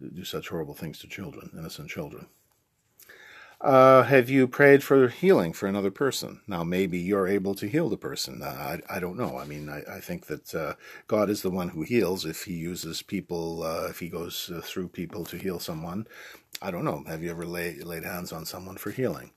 do 0.00 0.24
such 0.24 0.48
horrible 0.48 0.74
things 0.74 0.98
to 1.00 1.08
children, 1.08 1.50
innocent 1.56 1.90
children. 1.90 2.26
Uh, 3.60 4.04
have 4.04 4.30
you 4.30 4.46
prayed 4.46 4.84
for 4.84 5.08
healing 5.08 5.52
for 5.52 5.66
another 5.66 5.90
person? 5.90 6.40
Now, 6.46 6.62
maybe 6.62 6.96
you're 6.96 7.26
able 7.26 7.56
to 7.56 7.66
heal 7.66 7.88
the 7.88 7.96
person. 7.96 8.40
Uh, 8.40 8.78
I, 8.88 8.96
I 8.96 9.00
don't 9.00 9.18
know. 9.18 9.36
I 9.36 9.44
mean, 9.46 9.68
I, 9.68 9.82
I 9.96 9.98
think 9.98 10.26
that 10.26 10.54
uh, 10.54 10.74
God 11.08 11.28
is 11.28 11.42
the 11.42 11.50
one 11.50 11.70
who 11.70 11.82
heals. 11.82 12.24
If 12.24 12.44
He 12.44 12.52
uses 12.54 13.02
people, 13.02 13.64
uh, 13.64 13.88
if 13.88 13.98
He 13.98 14.08
goes 14.08 14.48
uh, 14.54 14.60
through 14.60 14.88
people 14.88 15.24
to 15.24 15.36
heal 15.36 15.58
someone, 15.58 16.06
I 16.62 16.70
don't 16.70 16.84
know. 16.84 17.02
Have 17.08 17.24
you 17.24 17.30
ever 17.30 17.44
lay, 17.44 17.74
laid 17.80 18.04
hands 18.04 18.32
on 18.32 18.46
someone 18.46 18.76
for 18.76 18.92
healing? 18.92 19.32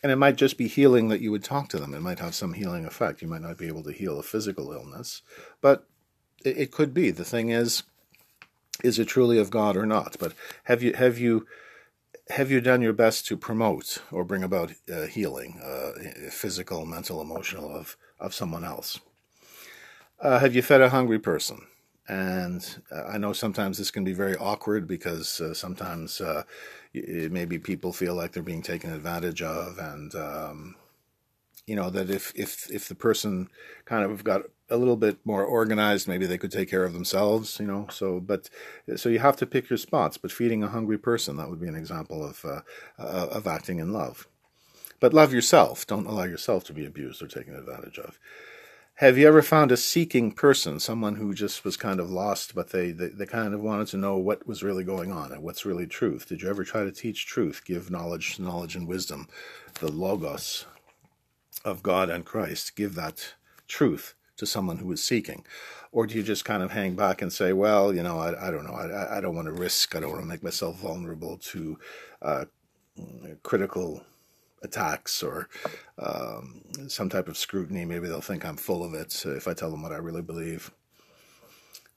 And 0.00 0.12
it 0.12 0.16
might 0.16 0.36
just 0.36 0.58
be 0.58 0.68
healing 0.68 1.08
that 1.08 1.20
you 1.20 1.32
would 1.32 1.44
talk 1.44 1.68
to 1.70 1.78
them. 1.78 1.92
It 1.92 2.02
might 2.02 2.20
have 2.20 2.36
some 2.36 2.52
healing 2.52 2.84
effect. 2.84 3.20
You 3.20 3.26
might 3.26 3.42
not 3.42 3.58
be 3.58 3.66
able 3.66 3.82
to 3.82 3.92
heal 3.92 4.20
a 4.20 4.22
physical 4.22 4.70
illness, 4.70 5.22
but 5.60 5.88
it, 6.44 6.56
it 6.56 6.70
could 6.70 6.94
be. 6.94 7.10
The 7.10 7.24
thing 7.24 7.48
is, 7.48 7.82
is 8.82 8.98
it 8.98 9.06
truly 9.06 9.38
of 9.38 9.50
God 9.50 9.76
or 9.76 9.86
not? 9.86 10.16
But 10.18 10.32
have 10.64 10.82
you 10.82 10.92
have 10.94 11.18
you 11.18 11.46
have 12.30 12.50
you 12.50 12.60
done 12.60 12.82
your 12.82 12.92
best 12.92 13.26
to 13.26 13.36
promote 13.36 14.02
or 14.10 14.24
bring 14.24 14.42
about 14.42 14.72
uh, 14.92 15.06
healing, 15.06 15.60
uh, 15.62 16.30
physical, 16.30 16.84
mental, 16.84 17.20
emotional 17.20 17.70
of 17.70 17.96
of 18.18 18.34
someone 18.34 18.64
else? 18.64 19.00
Uh, 20.20 20.38
have 20.38 20.54
you 20.54 20.62
fed 20.62 20.80
a 20.80 20.88
hungry 20.88 21.18
person? 21.18 21.60
And 22.08 22.82
uh, 22.90 23.04
I 23.04 23.18
know 23.18 23.32
sometimes 23.32 23.78
this 23.78 23.90
can 23.90 24.04
be 24.04 24.12
very 24.12 24.36
awkward 24.36 24.86
because 24.86 25.40
uh, 25.40 25.54
sometimes 25.54 26.20
uh, 26.20 26.44
maybe 26.94 27.58
people 27.58 27.92
feel 27.92 28.14
like 28.14 28.32
they're 28.32 28.42
being 28.42 28.62
taken 28.62 28.92
advantage 28.92 29.42
of, 29.42 29.78
and 29.78 30.14
um, 30.14 30.76
you 31.66 31.74
know 31.74 31.90
that 31.90 32.08
if 32.08 32.32
if 32.36 32.70
if 32.70 32.88
the 32.88 32.94
person 32.94 33.48
kind 33.84 34.04
of 34.04 34.22
got 34.22 34.42
a 34.68 34.76
little 34.76 34.96
bit 34.96 35.18
more 35.24 35.44
organized. 35.44 36.08
Maybe 36.08 36.26
they 36.26 36.38
could 36.38 36.52
take 36.52 36.70
care 36.70 36.84
of 36.84 36.92
themselves 36.92 37.58
you 37.60 37.66
know 37.66 37.86
so 37.90 38.20
but 38.20 38.48
so 38.96 39.08
you 39.08 39.18
have 39.18 39.36
to 39.36 39.46
pick 39.46 39.68
your 39.70 39.76
spots 39.76 40.16
but 40.16 40.32
feeding 40.32 40.62
a 40.62 40.68
hungry 40.68 40.98
person 40.98 41.36
that 41.36 41.48
would 41.48 41.60
be 41.60 41.68
an 41.68 41.74
example 41.74 42.24
of 42.24 42.44
uh, 42.44 42.60
uh, 42.98 43.28
of 43.30 43.46
acting 43.46 43.78
in 43.78 43.92
love. 43.92 44.26
But 44.98 45.12
love 45.12 45.32
yourself. 45.32 45.86
Don't 45.86 46.06
allow 46.06 46.24
yourself 46.24 46.64
to 46.64 46.72
be 46.72 46.86
abused 46.86 47.22
or 47.22 47.26
taken 47.26 47.54
advantage 47.54 47.98
of. 47.98 48.18
Have 49.00 49.18
you 49.18 49.28
ever 49.28 49.42
found 49.42 49.70
a 49.70 49.76
seeking 49.76 50.32
person 50.32 50.80
someone 50.80 51.16
who 51.16 51.34
just 51.34 51.66
was 51.66 51.76
kind 51.76 52.00
of 52.00 52.10
lost 52.10 52.54
but 52.54 52.70
they, 52.70 52.92
they, 52.92 53.08
they 53.08 53.26
kind 53.26 53.52
of 53.52 53.60
wanted 53.60 53.88
to 53.88 53.98
know 53.98 54.16
what 54.16 54.46
was 54.46 54.62
really 54.62 54.84
going 54.84 55.12
on 55.12 55.32
and 55.32 55.42
what's 55.42 55.66
really 55.66 55.86
truth? 55.86 56.26
Did 56.26 56.40
you 56.40 56.48
ever 56.48 56.64
try 56.64 56.84
to 56.84 56.92
teach 56.92 57.26
truth 57.26 57.62
give 57.64 57.90
knowledge 57.90 58.38
knowledge 58.38 58.74
and 58.74 58.88
wisdom 58.88 59.28
the 59.80 59.92
logos 59.92 60.64
of 61.62 61.82
God 61.82 62.08
and 62.08 62.24
Christ, 62.24 62.74
give 62.74 62.94
that 62.94 63.34
truth 63.68 64.14
to 64.36 64.46
someone 64.46 64.78
who 64.78 64.92
is 64.92 65.02
seeking? 65.02 65.44
Or 65.92 66.06
do 66.06 66.14
you 66.14 66.22
just 66.22 66.44
kind 66.44 66.62
of 66.62 66.72
hang 66.72 66.94
back 66.94 67.22
and 67.22 67.32
say, 67.32 67.52
well, 67.52 67.94
you 67.94 68.02
know, 68.02 68.18
I, 68.18 68.48
I 68.48 68.50
don't 68.50 68.66
know, 68.66 68.74
I, 68.74 69.18
I 69.18 69.20
don't 69.20 69.34
want 69.34 69.46
to 69.46 69.52
risk, 69.52 69.96
I 69.96 70.00
don't 70.00 70.10
want 70.10 70.22
to 70.22 70.28
make 70.28 70.42
myself 70.42 70.76
vulnerable 70.76 71.38
to 71.38 71.78
uh, 72.20 72.44
critical 73.42 74.04
attacks 74.62 75.22
or 75.22 75.48
um, 75.98 76.62
some 76.88 77.08
type 77.08 77.28
of 77.28 77.36
scrutiny. 77.36 77.84
Maybe 77.84 78.08
they'll 78.08 78.20
think 78.20 78.44
I'm 78.44 78.56
full 78.56 78.84
of 78.84 78.94
it 78.94 79.24
if 79.24 79.48
I 79.48 79.54
tell 79.54 79.70
them 79.70 79.82
what 79.82 79.92
I 79.92 79.96
really 79.96 80.22
believe. 80.22 80.70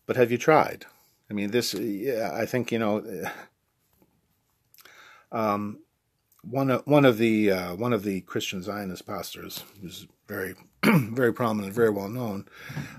But 0.06 0.16
have 0.16 0.32
you 0.32 0.38
tried? 0.38 0.86
I 1.30 1.34
mean, 1.34 1.52
this, 1.52 1.74
yeah, 1.74 2.32
I 2.34 2.46
think, 2.46 2.72
you 2.72 2.80
know, 2.80 3.04
um, 5.32 5.80
one 6.42 6.70
of 6.70 6.86
one 6.86 7.06
of 7.06 7.18
the 7.18 7.52
uh, 7.52 7.76
one 7.76 7.94
of 7.94 8.04
the 8.04 8.22
Christian 8.22 8.62
Zionist 8.62 9.06
pastors, 9.06 9.64
who's 9.82 10.08
very 10.28 10.56
very 10.84 11.34
prominent, 11.34 11.74
very 11.74 11.90
well 11.90 12.10
known, 12.10 12.46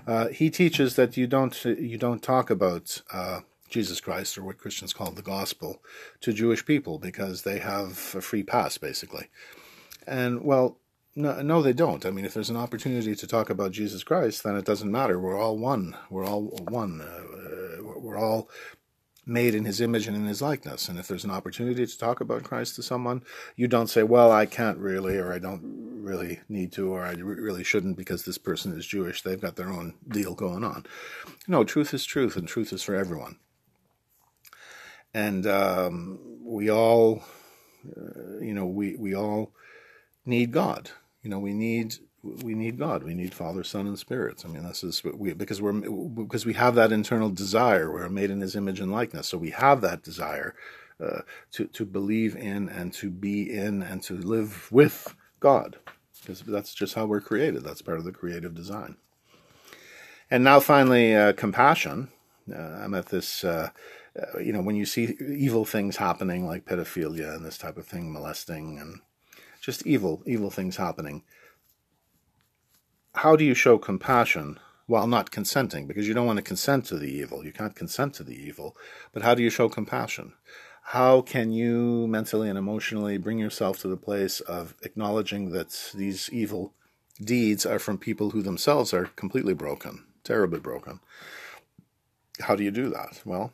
uh, 0.07 0.27
he 0.27 0.49
teaches 0.49 0.95
that 0.95 1.17
you 1.17 1.27
don't 1.27 1.63
you 1.65 1.97
don't 1.97 2.21
talk 2.21 2.49
about 2.49 3.01
uh, 3.11 3.41
Jesus 3.69 3.99
Christ 3.99 4.37
or 4.37 4.43
what 4.43 4.57
Christians 4.57 4.93
call 4.93 5.11
the 5.11 5.21
gospel 5.21 5.81
to 6.21 6.33
Jewish 6.33 6.65
people 6.65 6.99
because 6.99 7.41
they 7.41 7.59
have 7.59 7.91
a 8.15 8.21
free 8.21 8.43
pass 8.43 8.77
basically, 8.77 9.29
and 10.05 10.43
well. 10.43 10.77
No, 11.13 11.41
no, 11.41 11.61
they 11.61 11.73
don't. 11.73 12.05
I 12.05 12.09
mean, 12.09 12.23
if 12.23 12.33
there's 12.33 12.49
an 12.49 12.55
opportunity 12.55 13.15
to 13.15 13.27
talk 13.27 13.49
about 13.49 13.73
Jesus 13.73 14.01
Christ, 14.01 14.45
then 14.45 14.55
it 14.55 14.63
doesn't 14.63 14.89
matter. 14.89 15.19
We're 15.19 15.37
all 15.37 15.57
one. 15.57 15.97
We're 16.09 16.25
all 16.25 16.43
one. 16.69 17.01
Uh, 17.01 17.83
we're 17.99 18.17
all 18.17 18.49
made 19.31 19.55
in 19.55 19.65
his 19.65 19.79
image 19.81 20.07
and 20.07 20.15
in 20.15 20.25
his 20.25 20.41
likeness. 20.41 20.89
And 20.89 20.99
if 20.99 21.07
there's 21.07 21.23
an 21.23 21.31
opportunity 21.31 21.85
to 21.85 21.97
talk 21.97 22.21
about 22.21 22.43
Christ 22.43 22.75
to 22.75 22.83
someone, 22.83 23.23
you 23.55 23.67
don't 23.67 23.89
say, 23.89 24.03
well, 24.03 24.31
I 24.31 24.45
can't 24.45 24.77
really, 24.77 25.17
or 25.17 25.31
I 25.33 25.39
don't 25.39 25.61
really 26.01 26.41
need 26.49 26.71
to, 26.73 26.91
or 26.93 27.03
I 27.03 27.13
really 27.13 27.63
shouldn't 27.63 27.97
because 27.97 28.25
this 28.25 28.37
person 28.37 28.77
is 28.77 28.85
Jewish. 28.85 29.21
They've 29.21 29.39
got 29.39 29.55
their 29.55 29.71
own 29.71 29.95
deal 30.07 30.35
going 30.35 30.63
on. 30.63 30.85
No, 31.47 31.63
truth 31.63 31.93
is 31.93 32.05
truth, 32.05 32.35
and 32.35 32.47
truth 32.47 32.73
is 32.73 32.83
for 32.83 32.95
everyone. 32.95 33.37
And 35.13 35.47
um, 35.47 36.19
we 36.43 36.69
all, 36.69 37.23
uh, 37.85 38.39
you 38.39 38.53
know, 38.53 38.65
we, 38.65 38.95
we 38.95 39.15
all 39.15 39.53
need 40.25 40.51
God. 40.51 40.91
You 41.23 41.29
know, 41.29 41.39
we 41.39 41.53
need 41.53 41.95
we 42.23 42.53
need 42.53 42.77
God. 42.77 43.03
We 43.03 43.13
need 43.13 43.33
Father, 43.33 43.63
Son, 43.63 43.87
and 43.87 43.97
Spirit. 43.97 44.43
I 44.45 44.47
mean, 44.47 44.63
this 44.63 44.83
is 44.83 45.03
what 45.03 45.17
we 45.17 45.33
because 45.33 45.61
we're 45.61 45.73
because 45.73 46.45
we 46.45 46.53
have 46.53 46.75
that 46.75 46.91
internal 46.91 47.29
desire. 47.29 47.91
We're 47.91 48.09
made 48.09 48.29
in 48.29 48.41
His 48.41 48.55
image 48.55 48.79
and 48.79 48.91
likeness, 48.91 49.27
so 49.27 49.37
we 49.37 49.49
have 49.51 49.81
that 49.81 50.03
desire 50.03 50.53
uh, 51.03 51.21
to 51.53 51.65
to 51.67 51.85
believe 51.85 52.35
in 52.35 52.69
and 52.69 52.93
to 52.93 53.09
be 53.09 53.51
in 53.51 53.81
and 53.81 54.03
to 54.03 54.15
live 54.15 54.71
with 54.71 55.15
God, 55.39 55.77
because 56.21 56.41
that's 56.41 56.73
just 56.73 56.93
how 56.93 57.05
we're 57.05 57.21
created. 57.21 57.63
That's 57.63 57.81
part 57.81 57.97
of 57.97 58.05
the 58.05 58.11
creative 58.11 58.53
design. 58.53 58.97
And 60.29 60.43
now, 60.43 60.59
finally, 60.59 61.15
uh, 61.15 61.33
compassion. 61.33 62.09
Uh, 62.53 62.59
I'm 62.59 62.93
at 62.93 63.07
this. 63.07 63.43
You 64.39 64.51
know, 64.51 64.61
when 64.61 64.75
you 64.75 64.85
see 64.85 65.15
evil 65.21 65.63
things 65.63 65.95
happening 65.97 66.45
like 66.45 66.65
pedophilia 66.65 67.33
and 67.33 67.45
this 67.45 67.57
type 67.57 67.77
of 67.77 67.87
thing, 67.87 68.11
molesting 68.11 68.77
and 68.77 68.99
just 69.61 69.87
evil, 69.87 70.21
evil 70.25 70.49
things 70.51 70.75
happening. 70.75 71.23
How 73.15 73.35
do 73.35 73.43
you 73.43 73.53
show 73.53 73.77
compassion 73.77 74.59
while 74.87 75.07
not 75.07 75.31
consenting? 75.31 75.85
Because 75.85 76.07
you 76.07 76.13
don't 76.13 76.25
want 76.25 76.37
to 76.37 76.43
consent 76.43 76.85
to 76.85 76.97
the 76.97 77.11
evil. 77.11 77.45
You 77.45 77.51
can't 77.51 77.75
consent 77.75 78.13
to 78.15 78.23
the 78.23 78.35
evil. 78.35 78.75
But 79.11 79.23
how 79.23 79.35
do 79.35 79.43
you 79.43 79.49
show 79.49 79.67
compassion? 79.69 80.33
How 80.83 81.21
can 81.21 81.51
you 81.51 82.07
mentally 82.07 82.49
and 82.49 82.57
emotionally 82.57 83.17
bring 83.17 83.37
yourself 83.37 83.79
to 83.79 83.87
the 83.87 83.97
place 83.97 84.39
of 84.39 84.75
acknowledging 84.81 85.51
that 85.51 85.91
these 85.93 86.29
evil 86.31 86.73
deeds 87.21 87.65
are 87.65 87.79
from 87.79 87.97
people 87.97 88.31
who 88.31 88.41
themselves 88.41 88.93
are 88.93 89.05
completely 89.05 89.53
broken, 89.53 90.05
terribly 90.23 90.59
broken? 90.59 90.99
How 92.39 92.55
do 92.55 92.63
you 92.63 92.71
do 92.71 92.89
that? 92.89 93.21
Well, 93.25 93.53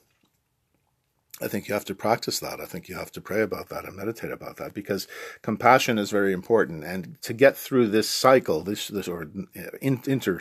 I 1.40 1.48
think 1.48 1.68
you 1.68 1.74
have 1.76 1.86
to 1.86 1.96
practice 1.96 2.40
that. 2.40 2.60
I 2.60 2.66
think 2.66 2.90
you 2.90 2.96
have 2.96 3.12
to 3.12 3.22
pray 3.22 3.42
about 3.42 3.70
that 3.70 3.86
and 3.86 3.96
meditate 3.96 4.32
about 4.32 4.58
that 4.58 4.74
because 4.74 5.08
compassion 5.44 6.00
is 6.00 6.10
very 6.10 6.34
important. 6.34 6.84
And 6.84 7.22
to 7.22 7.34
get 7.34 7.56
through 7.56 7.88
this 7.90 8.10
cycle, 8.10 8.62
this 8.62 8.88
this 8.88 9.08
or 9.08 9.30
inter 9.82 10.40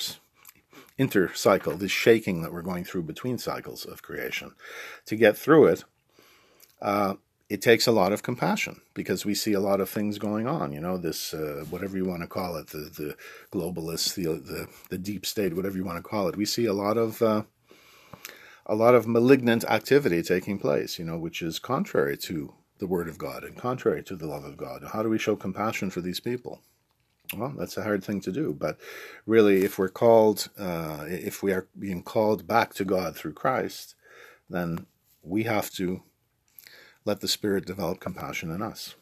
inter 0.98 1.34
cycle, 1.34 1.76
this 1.76 1.90
shaking 1.90 2.40
that 2.42 2.52
we're 2.52 2.62
going 2.62 2.84
through 2.84 3.02
between 3.02 3.36
cycles 3.36 3.84
of 3.84 4.02
creation, 4.02 4.54
to 5.04 5.16
get 5.16 5.36
through 5.36 5.66
it, 5.66 5.84
uh, 6.80 7.14
it 7.48 7.62
takes 7.62 7.86
a 7.86 7.92
lot 7.92 8.12
of 8.12 8.22
compassion 8.22 8.80
because 8.94 9.24
we 9.24 9.34
see 9.34 9.52
a 9.52 9.60
lot 9.60 9.80
of 9.80 9.88
things 9.88 10.18
going 10.18 10.48
on. 10.48 10.72
You 10.72 10.80
know, 10.80 10.96
this 10.96 11.34
uh, 11.34 11.64
whatever 11.70 11.96
you 11.96 12.06
want 12.06 12.22
to 12.22 12.26
call 12.26 12.56
it, 12.56 12.68
the 12.68 12.78
the 12.78 13.16
globalists, 13.52 14.14
the 14.14 14.24
the 14.32 14.66
the 14.88 14.98
deep 14.98 15.26
state, 15.26 15.54
whatever 15.54 15.76
you 15.76 15.84
want 15.84 15.98
to 15.98 16.08
call 16.08 16.28
it. 16.28 16.36
We 16.36 16.46
see 16.46 16.64
a 16.64 16.72
lot 16.72 16.96
of 16.96 17.20
uh, 17.20 17.42
a 18.66 18.74
lot 18.74 18.94
of 18.94 19.06
malignant 19.06 19.64
activity 19.64 20.22
taking 20.22 20.58
place, 20.58 20.98
you 20.98 21.04
know, 21.04 21.16
which 21.16 21.40
is 21.40 21.58
contrary 21.58 22.16
to 22.18 22.54
the 22.78 22.86
Word 22.86 23.08
of 23.08 23.16
God 23.18 23.44
and 23.44 23.56
contrary 23.56 24.02
to 24.04 24.16
the 24.16 24.26
love 24.26 24.44
of 24.44 24.56
God. 24.56 24.84
How 24.92 25.02
do 25.02 25.08
we 25.08 25.18
show 25.18 25.36
compassion 25.36 25.90
for 25.90 26.00
these 26.00 26.20
people? 26.20 26.60
Well, 27.36 27.54
that's 27.56 27.76
a 27.76 27.82
hard 27.82 28.04
thing 28.04 28.20
to 28.22 28.32
do, 28.32 28.54
but 28.56 28.78
really, 29.24 29.64
if 29.64 29.78
we're 29.78 29.88
called, 29.88 30.48
uh, 30.58 31.04
if 31.08 31.42
we 31.42 31.52
are 31.52 31.66
being 31.76 32.02
called 32.02 32.46
back 32.46 32.74
to 32.74 32.84
God 32.84 33.16
through 33.16 33.32
Christ, 33.32 33.96
then 34.48 34.86
we 35.22 35.42
have 35.44 35.70
to 35.72 36.02
let 37.04 37.20
the 37.20 37.28
Spirit 37.28 37.66
develop 37.66 37.98
compassion 37.98 38.50
in 38.50 38.62
us. 38.62 38.94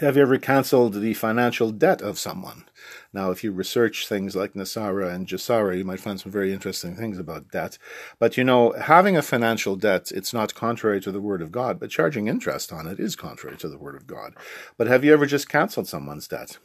Have 0.00 0.16
you 0.16 0.22
ever 0.22 0.38
canceled 0.38 0.94
the 0.94 1.12
financial 1.12 1.70
debt 1.70 2.00
of 2.00 2.18
someone? 2.18 2.64
Now, 3.12 3.32
if 3.32 3.44
you 3.44 3.52
research 3.52 4.08
things 4.08 4.34
like 4.34 4.54
NESARA 4.54 5.12
and 5.12 5.26
GESARA, 5.26 5.76
you 5.76 5.84
might 5.84 6.00
find 6.00 6.18
some 6.18 6.32
very 6.32 6.54
interesting 6.54 6.96
things 6.96 7.18
about 7.18 7.50
debt. 7.50 7.76
But 8.18 8.38
you 8.38 8.42
know, 8.42 8.72
having 8.72 9.18
a 9.18 9.20
financial 9.20 9.76
debt, 9.76 10.10
it's 10.10 10.32
not 10.32 10.54
contrary 10.54 11.02
to 11.02 11.12
the 11.12 11.20
Word 11.20 11.42
of 11.42 11.52
God, 11.52 11.78
but 11.78 11.90
charging 11.90 12.28
interest 12.28 12.72
on 12.72 12.86
it 12.86 12.98
is 12.98 13.14
contrary 13.14 13.58
to 13.58 13.68
the 13.68 13.76
Word 13.76 13.94
of 13.94 14.06
God. 14.06 14.34
But 14.78 14.86
have 14.86 15.04
you 15.04 15.12
ever 15.12 15.26
just 15.26 15.50
canceled 15.50 15.86
someone's 15.86 16.28
debt, 16.28 16.56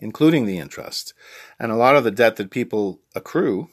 including 0.00 0.46
the 0.46 0.56
interest? 0.56 1.12
And 1.58 1.70
a 1.70 1.76
lot 1.76 1.96
of 1.96 2.04
the 2.04 2.10
debt 2.10 2.36
that 2.36 2.50
people 2.50 2.98
accrue, 3.14 3.68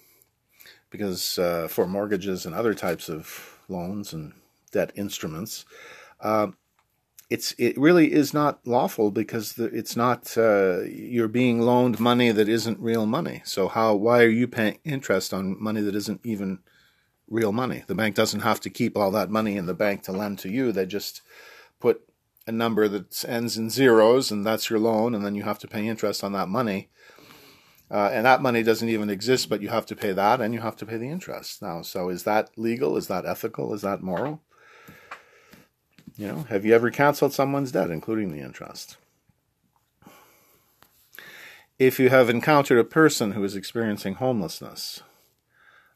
because 0.89 1.39
uh, 1.39 1.69
for 1.69 1.87
mortgages 1.87 2.45
and 2.45 2.53
other 2.53 2.73
types 2.73 3.07
of 3.07 3.57
loans 3.69 4.11
and 4.11 4.33
debt 4.73 4.91
instruments, 4.97 5.63
uh, 6.19 6.47
it's 7.31 7.55
it 7.57 7.77
really 7.77 8.11
is 8.11 8.33
not 8.33 8.59
lawful 8.67 9.09
because 9.09 9.53
the, 9.53 9.65
it's 9.67 9.95
not 9.95 10.37
uh, 10.37 10.81
you're 10.81 11.29
being 11.29 11.61
loaned 11.61 11.97
money 11.97 12.29
that 12.29 12.49
isn't 12.49 12.77
real 12.81 13.05
money. 13.05 13.41
So 13.45 13.69
how 13.69 13.95
why 13.95 14.21
are 14.21 14.29
you 14.29 14.49
paying 14.49 14.79
interest 14.83 15.33
on 15.33 15.55
money 15.63 15.79
that 15.79 15.95
isn't 15.95 16.19
even 16.25 16.59
real 17.29 17.53
money? 17.53 17.85
The 17.87 17.95
bank 17.95 18.15
doesn't 18.15 18.41
have 18.41 18.59
to 18.59 18.69
keep 18.69 18.97
all 18.97 19.11
that 19.11 19.29
money 19.29 19.55
in 19.55 19.65
the 19.65 19.73
bank 19.73 20.03
to 20.03 20.11
lend 20.11 20.39
to 20.39 20.49
you. 20.49 20.73
They 20.73 20.85
just 20.85 21.21
put 21.79 22.01
a 22.45 22.51
number 22.51 22.89
that 22.89 23.23
ends 23.25 23.57
in 23.57 23.69
zeros 23.69 24.29
and 24.29 24.45
that's 24.45 24.69
your 24.69 24.79
loan, 24.79 25.15
and 25.15 25.25
then 25.25 25.35
you 25.35 25.43
have 25.43 25.59
to 25.59 25.69
pay 25.69 25.87
interest 25.87 26.25
on 26.25 26.33
that 26.33 26.49
money. 26.49 26.89
Uh, 27.89 28.09
and 28.11 28.25
that 28.25 28.41
money 28.41 28.61
doesn't 28.61 28.89
even 28.89 29.09
exist, 29.09 29.47
but 29.47 29.61
you 29.61 29.69
have 29.69 29.85
to 29.85 29.95
pay 29.95 30.11
that 30.11 30.41
and 30.41 30.53
you 30.53 30.59
have 30.59 30.75
to 30.75 30.85
pay 30.85 30.97
the 30.97 31.09
interest 31.09 31.61
now. 31.61 31.81
So 31.81 32.09
is 32.09 32.23
that 32.23 32.51
legal? 32.57 32.97
Is 32.97 33.07
that 33.07 33.25
ethical? 33.25 33.73
Is 33.73 33.83
that 33.83 34.01
moral? 34.01 34.41
You 36.17 36.27
know, 36.27 36.43
have 36.49 36.65
you 36.65 36.73
ever 36.73 36.91
canceled 36.91 37.33
someone's 37.33 37.71
debt, 37.71 37.89
including 37.89 38.31
the 38.31 38.41
interest? 38.41 38.97
If 41.79 41.99
you 41.99 42.09
have 42.09 42.29
encountered 42.29 42.77
a 42.77 42.83
person 42.83 43.31
who 43.31 43.43
is 43.43 43.55
experiencing 43.55 44.15
homelessness, 44.15 45.01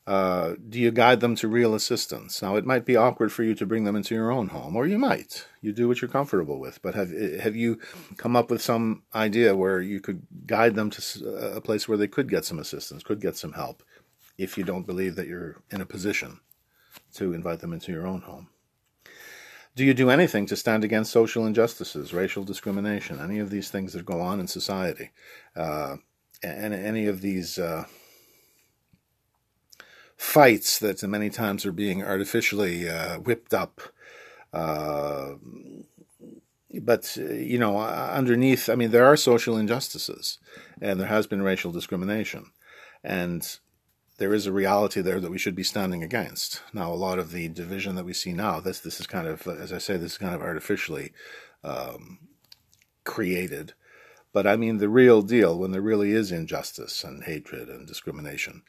uh, 0.07 0.53
do 0.69 0.79
you 0.79 0.91
guide 0.91 1.19
them 1.19 1.35
to 1.35 1.47
real 1.47 1.73
assistance? 1.73 2.41
Now, 2.41 2.55
it 2.55 2.65
might 2.65 2.85
be 2.85 2.95
awkward 2.95 3.31
for 3.31 3.43
you 3.43 3.55
to 3.55 3.65
bring 3.65 3.83
them 3.83 3.95
into 3.95 4.13
your 4.15 4.31
own 4.31 4.49
home, 4.49 4.75
or 4.75 4.85
you 4.85 4.97
might. 4.97 5.47
You 5.61 5.73
do 5.73 5.87
what 5.87 6.01
you're 6.01 6.09
comfortable 6.09 6.59
with. 6.59 6.81
But 6.81 6.95
have 6.95 7.11
have 7.39 7.55
you 7.55 7.79
come 8.17 8.35
up 8.35 8.49
with 8.49 8.61
some 8.61 9.03
idea 9.13 9.55
where 9.55 9.81
you 9.81 9.99
could 9.99 10.21
guide 10.45 10.75
them 10.75 10.89
to 10.91 11.29
a 11.51 11.61
place 11.61 11.87
where 11.87 11.97
they 11.97 12.07
could 12.07 12.29
get 12.29 12.45
some 12.45 12.59
assistance, 12.59 13.03
could 13.03 13.19
get 13.19 13.35
some 13.35 13.53
help, 13.53 13.83
if 14.37 14.57
you 14.57 14.63
don't 14.63 14.87
believe 14.87 15.15
that 15.15 15.27
you're 15.27 15.57
in 15.71 15.81
a 15.81 15.85
position 15.85 16.39
to 17.15 17.33
invite 17.33 17.59
them 17.59 17.73
into 17.73 17.91
your 17.91 18.07
own 18.07 18.21
home? 18.21 18.49
Do 19.75 19.83
you 19.83 19.93
do 19.93 20.09
anything 20.09 20.45
to 20.47 20.55
stand 20.55 20.85
against 20.85 21.11
social 21.11 21.45
injustices, 21.45 22.13
racial 22.13 22.45
discrimination, 22.45 23.19
any 23.19 23.39
of 23.39 23.49
these 23.49 23.69
things 23.69 23.91
that 23.91 24.05
go 24.05 24.21
on 24.21 24.39
in 24.39 24.47
society, 24.47 25.11
uh, 25.55 25.97
and 26.41 26.73
any 26.73 27.07
of 27.07 27.19
these 27.19 27.57
uh, 27.57 27.83
fights 30.15 30.79
that 30.79 31.03
many 31.03 31.29
times 31.29 31.65
are 31.65 31.73
being 31.73 32.01
artificially 32.01 32.87
uh, 32.87 33.19
whipped 33.19 33.53
up? 33.53 33.81
Uh, 34.53 35.33
but 36.81 37.17
you 37.17 37.59
know, 37.59 37.77
underneath, 37.79 38.69
I 38.69 38.75
mean, 38.75 38.91
there 38.91 39.05
are 39.05 39.17
social 39.17 39.57
injustices, 39.57 40.37
and 40.81 41.01
there 41.01 41.07
has 41.07 41.27
been 41.27 41.41
racial 41.41 41.73
discrimination, 41.73 42.51
and 43.03 43.59
there 44.17 44.33
is 44.33 44.45
a 44.45 44.51
reality 44.51 45.01
there 45.01 45.19
that 45.19 45.31
we 45.31 45.37
should 45.37 45.55
be 45.55 45.63
standing 45.63 46.03
against. 46.03 46.61
Now, 46.73 46.91
a 46.91 46.95
lot 46.95 47.19
of 47.19 47.31
the 47.31 47.49
division 47.49 47.95
that 47.95 48.05
we 48.05 48.13
see 48.13 48.33
now, 48.33 48.59
this 48.59 48.79
this 48.79 48.99
is 48.99 49.07
kind 49.07 49.27
of, 49.27 49.45
as 49.47 49.73
I 49.73 49.77
say, 49.77 49.97
this 49.97 50.13
is 50.13 50.17
kind 50.17 50.35
of 50.35 50.41
artificially 50.41 51.11
um, 51.63 52.19
created. 53.03 53.73
But 54.31 54.47
I 54.47 54.55
mean, 54.55 54.77
the 54.77 54.89
real 54.89 55.21
deal, 55.21 55.57
when 55.57 55.71
there 55.71 55.81
really 55.81 56.11
is 56.11 56.31
injustice 56.31 57.03
and 57.03 57.23
hatred 57.23 57.69
and 57.69 57.87
discrimination, 57.87 58.63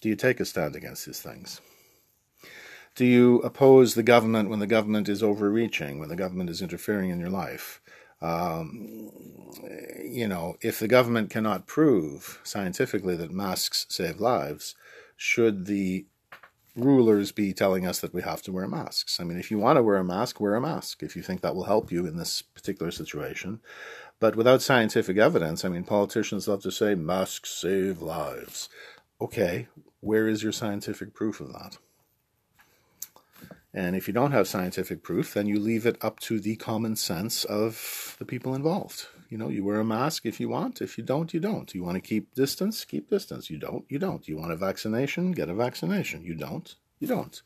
do 0.00 0.08
you 0.08 0.16
take 0.16 0.40
a 0.40 0.44
stand 0.44 0.76
against 0.76 1.06
these 1.06 1.20
things? 1.20 1.60
Do 2.94 3.04
you 3.04 3.38
oppose 3.42 3.94
the 3.94 4.02
government 4.02 4.50
when 4.50 4.58
the 4.58 4.66
government 4.66 5.08
is 5.08 5.22
overreaching, 5.22 6.00
when 6.00 6.08
the 6.08 6.16
government 6.16 6.50
is 6.50 6.60
interfering 6.60 7.10
in 7.10 7.20
your 7.20 7.30
life? 7.30 7.80
Um, 8.20 9.10
you 10.02 10.26
know, 10.26 10.56
if 10.60 10.78
the 10.78 10.88
government 10.88 11.30
cannot 11.30 11.66
prove 11.66 12.40
scientifically 12.42 13.16
that 13.16 13.30
masks 13.30 13.86
save 13.88 14.20
lives, 14.20 14.74
should 15.16 15.66
the 15.66 16.06
rulers 16.74 17.32
be 17.32 17.52
telling 17.52 17.86
us 17.86 18.00
that 18.00 18.14
we 18.14 18.22
have 18.22 18.42
to 18.42 18.52
wear 18.52 18.66
masks? 18.66 19.20
I 19.20 19.24
mean, 19.24 19.38
if 19.38 19.50
you 19.50 19.58
want 19.58 19.76
to 19.76 19.82
wear 19.82 19.96
a 19.96 20.04
mask, 20.04 20.40
wear 20.40 20.54
a 20.54 20.60
mask 20.60 21.02
if 21.02 21.16
you 21.16 21.22
think 21.22 21.40
that 21.40 21.54
will 21.54 21.64
help 21.64 21.90
you 21.92 22.06
in 22.06 22.16
this 22.16 22.42
particular 22.42 22.90
situation. 22.90 23.60
But 24.20 24.36
without 24.36 24.62
scientific 24.62 25.16
evidence, 25.16 25.64
I 25.64 25.68
mean, 25.68 25.84
politicians 25.84 26.48
love 26.48 26.62
to 26.62 26.72
say 26.72 26.94
masks 26.94 27.50
save 27.50 28.02
lives. 28.02 28.68
Okay, 29.20 29.68
where 30.00 30.28
is 30.28 30.42
your 30.42 30.52
scientific 30.52 31.14
proof 31.14 31.40
of 31.40 31.52
that? 31.52 31.78
And 33.74 33.94
if 33.94 34.08
you 34.08 34.14
don't 34.14 34.32
have 34.32 34.48
scientific 34.48 35.02
proof, 35.02 35.34
then 35.34 35.46
you 35.46 35.60
leave 35.60 35.84
it 35.86 36.02
up 36.02 36.20
to 36.20 36.40
the 36.40 36.56
common 36.56 36.96
sense 36.96 37.44
of 37.44 38.16
the 38.18 38.24
people 38.24 38.54
involved. 38.54 39.06
You 39.28 39.36
know, 39.36 39.48
you 39.48 39.62
wear 39.62 39.80
a 39.80 39.84
mask 39.84 40.24
if 40.24 40.40
you 40.40 40.48
want. 40.48 40.80
If 40.80 40.96
you 40.96 41.04
don't, 41.04 41.34
you 41.34 41.40
don't. 41.40 41.74
You 41.74 41.84
want 41.84 41.96
to 41.96 42.00
keep 42.00 42.34
distance, 42.34 42.84
keep 42.86 43.10
distance. 43.10 43.50
You 43.50 43.58
don't, 43.58 43.84
you 43.88 43.98
don't. 43.98 44.26
You 44.26 44.38
want 44.38 44.52
a 44.52 44.56
vaccination, 44.56 45.32
get 45.32 45.50
a 45.50 45.54
vaccination. 45.54 46.24
You 46.24 46.34
don't, 46.34 46.74
you 46.98 47.06
don't. 47.06 47.42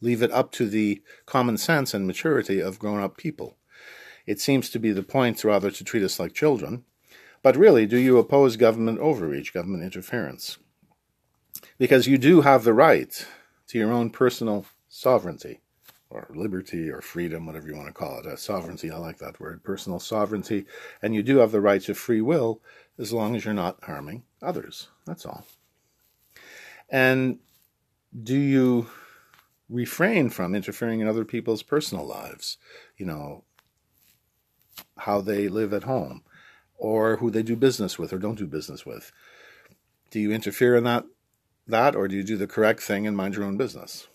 Leave 0.00 0.22
it 0.22 0.30
up 0.30 0.52
to 0.52 0.68
the 0.68 1.02
common 1.26 1.58
sense 1.58 1.92
and 1.94 2.06
maturity 2.06 2.60
of 2.60 2.78
grown 2.78 3.00
up 3.00 3.16
people. 3.16 3.56
It 4.26 4.40
seems 4.40 4.70
to 4.70 4.78
be 4.78 4.92
the 4.92 5.02
point 5.02 5.42
rather 5.42 5.70
to 5.72 5.84
treat 5.84 6.04
us 6.04 6.20
like 6.20 6.32
children. 6.32 6.84
But 7.42 7.56
really, 7.56 7.86
do 7.86 7.96
you 7.96 8.18
oppose 8.18 8.56
government 8.56 9.00
overreach, 9.00 9.52
government 9.52 9.82
interference? 9.82 10.58
Because 11.78 12.06
you 12.06 12.18
do 12.18 12.42
have 12.42 12.62
the 12.62 12.74
right 12.74 13.26
to 13.68 13.78
your 13.78 13.92
own 13.92 14.10
personal 14.10 14.66
sovereignty 14.90 15.60
or 16.10 16.26
liberty 16.34 16.90
or 16.90 17.00
freedom, 17.00 17.46
whatever 17.46 17.68
you 17.68 17.76
want 17.76 17.86
to 17.86 17.94
call 17.94 18.18
it. 18.18 18.26
Uh, 18.26 18.36
sovereignty, 18.36 18.90
I 18.90 18.98
like 18.98 19.18
that 19.18 19.40
word, 19.40 19.62
personal 19.62 20.00
sovereignty. 20.00 20.66
And 21.00 21.14
you 21.14 21.22
do 21.22 21.38
have 21.38 21.52
the 21.52 21.60
right 21.60 21.80
to 21.82 21.94
free 21.94 22.20
will 22.20 22.60
as 22.98 23.12
long 23.12 23.36
as 23.36 23.44
you're 23.44 23.54
not 23.54 23.82
harming 23.84 24.24
others. 24.42 24.88
That's 25.06 25.24
all. 25.24 25.46
And 26.90 27.38
do 28.22 28.36
you 28.36 28.88
refrain 29.68 30.28
from 30.30 30.56
interfering 30.56 30.98
in 30.98 31.06
other 31.06 31.24
people's 31.24 31.62
personal 31.62 32.04
lives? 32.04 32.58
You 32.96 33.06
know, 33.06 33.44
how 34.98 35.20
they 35.20 35.48
live 35.48 35.72
at 35.72 35.84
home 35.84 36.24
or 36.76 37.18
who 37.18 37.30
they 37.30 37.44
do 37.44 37.54
business 37.54 37.98
with 37.98 38.12
or 38.12 38.18
don't 38.18 38.38
do 38.38 38.48
business 38.48 38.84
with. 38.84 39.12
Do 40.10 40.18
you 40.18 40.32
interfere 40.32 40.74
in 40.74 40.82
that 40.84 41.04
that 41.68 41.94
or 41.94 42.08
do 42.08 42.16
you 42.16 42.24
do 42.24 42.36
the 42.36 42.48
correct 42.48 42.82
thing 42.82 43.06
and 43.06 43.16
mind 43.16 43.36
your 43.36 43.44
own 43.44 43.56
business? 43.56 44.08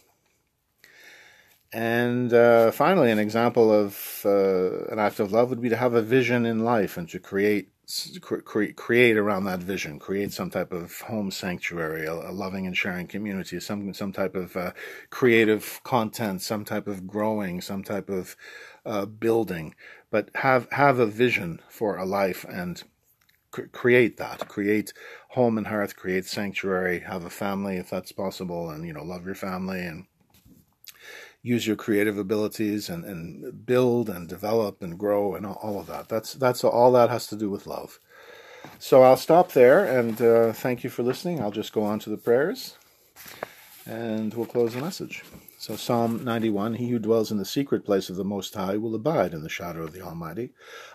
And 1.75 2.33
uh, 2.33 2.71
finally, 2.71 3.11
an 3.11 3.19
example 3.19 3.69
of 3.69 4.21
uh, 4.23 4.85
an 4.85 4.97
act 4.97 5.19
of 5.19 5.33
love 5.33 5.49
would 5.49 5.59
be 5.59 5.67
to 5.67 5.75
have 5.75 5.93
a 5.93 6.01
vision 6.01 6.45
in 6.45 6.63
life 6.63 6.95
and 6.95 7.09
to 7.09 7.19
create 7.19 7.67
create 8.21 8.77
create 8.77 9.17
around 9.17 9.43
that 9.43 9.59
vision, 9.59 9.99
create 9.99 10.31
some 10.31 10.49
type 10.49 10.71
of 10.71 11.01
home 11.01 11.31
sanctuary, 11.31 12.05
a, 12.05 12.13
a 12.13 12.31
loving 12.31 12.65
and 12.65 12.77
sharing 12.77 13.07
community, 13.07 13.59
some 13.59 13.93
some 13.93 14.13
type 14.13 14.35
of 14.35 14.55
uh, 14.55 14.71
creative 15.09 15.81
content, 15.83 16.41
some 16.41 16.63
type 16.63 16.87
of 16.87 17.05
growing, 17.05 17.59
some 17.59 17.83
type 17.83 18.09
of 18.09 18.37
uh, 18.85 19.05
building. 19.05 19.75
But 20.09 20.29
have 20.35 20.71
have 20.71 20.97
a 20.99 21.05
vision 21.05 21.61
for 21.67 21.97
a 21.97 22.05
life 22.05 22.45
and 22.47 22.81
cr- 23.51 23.63
create 23.73 24.15
that. 24.15 24.47
Create 24.47 24.93
home 25.31 25.57
and 25.57 25.67
hearth. 25.67 25.97
Create 25.97 26.23
sanctuary. 26.23 26.99
Have 27.01 27.25
a 27.25 27.29
family 27.29 27.75
if 27.75 27.89
that's 27.89 28.13
possible, 28.13 28.69
and 28.69 28.87
you 28.87 28.93
know 28.93 29.03
love 29.03 29.25
your 29.25 29.35
family 29.35 29.81
and 29.81 30.05
use 31.45 31.67
your 31.67 31.75
creative 31.75 32.17
abilities 32.17 32.89
and, 32.89 33.05
and 33.05 33.67
build 33.67 34.09
and 34.09 34.27
develop 34.27 34.81
and 34.81 34.97
grow 34.97 35.35
and 35.35 35.45
all 35.45 35.79
of 35.79 35.85
that. 35.85 36.09
That's 36.09 36.33
that's 36.33 36.63
all 36.63 36.91
that 36.93 37.11
has 37.11 37.27
to 37.27 37.35
do 37.35 37.51
with 37.51 37.67
love. 37.67 37.99
So 38.79 39.03
I'll 39.03 39.15
stop 39.15 39.51
there 39.51 39.85
and 39.85 40.19
uh, 40.19 40.53
thank 40.53 40.83
you 40.83 40.89
for 40.89 41.03
listening. 41.03 41.39
I'll 41.39 41.51
just 41.51 41.71
go 41.71 41.83
on 41.83 41.99
to 41.99 42.09
the 42.09 42.17
prayers 42.17 42.77
and 43.85 44.33
we'll 44.33 44.47
close 44.47 44.73
the 44.73 44.81
message. 44.81 45.23
So, 45.65 45.75
Psalm 45.75 46.23
91 46.23 46.75
He 46.75 46.89
who 46.89 46.99
dwells 46.99 47.31
in 47.31 47.39
the 47.39 47.43
secret 47.43 47.83
place 47.83 48.11
of 48.11 48.17
the 48.17 48.23
Most 48.23 48.53
High 48.53 48.77
will 48.77 48.93
abide 48.93 49.33
in 49.33 49.41
the 49.41 49.49
shadow 49.49 49.81
of 49.81 49.93
the 49.93 50.01
Almighty. 50.01 50.51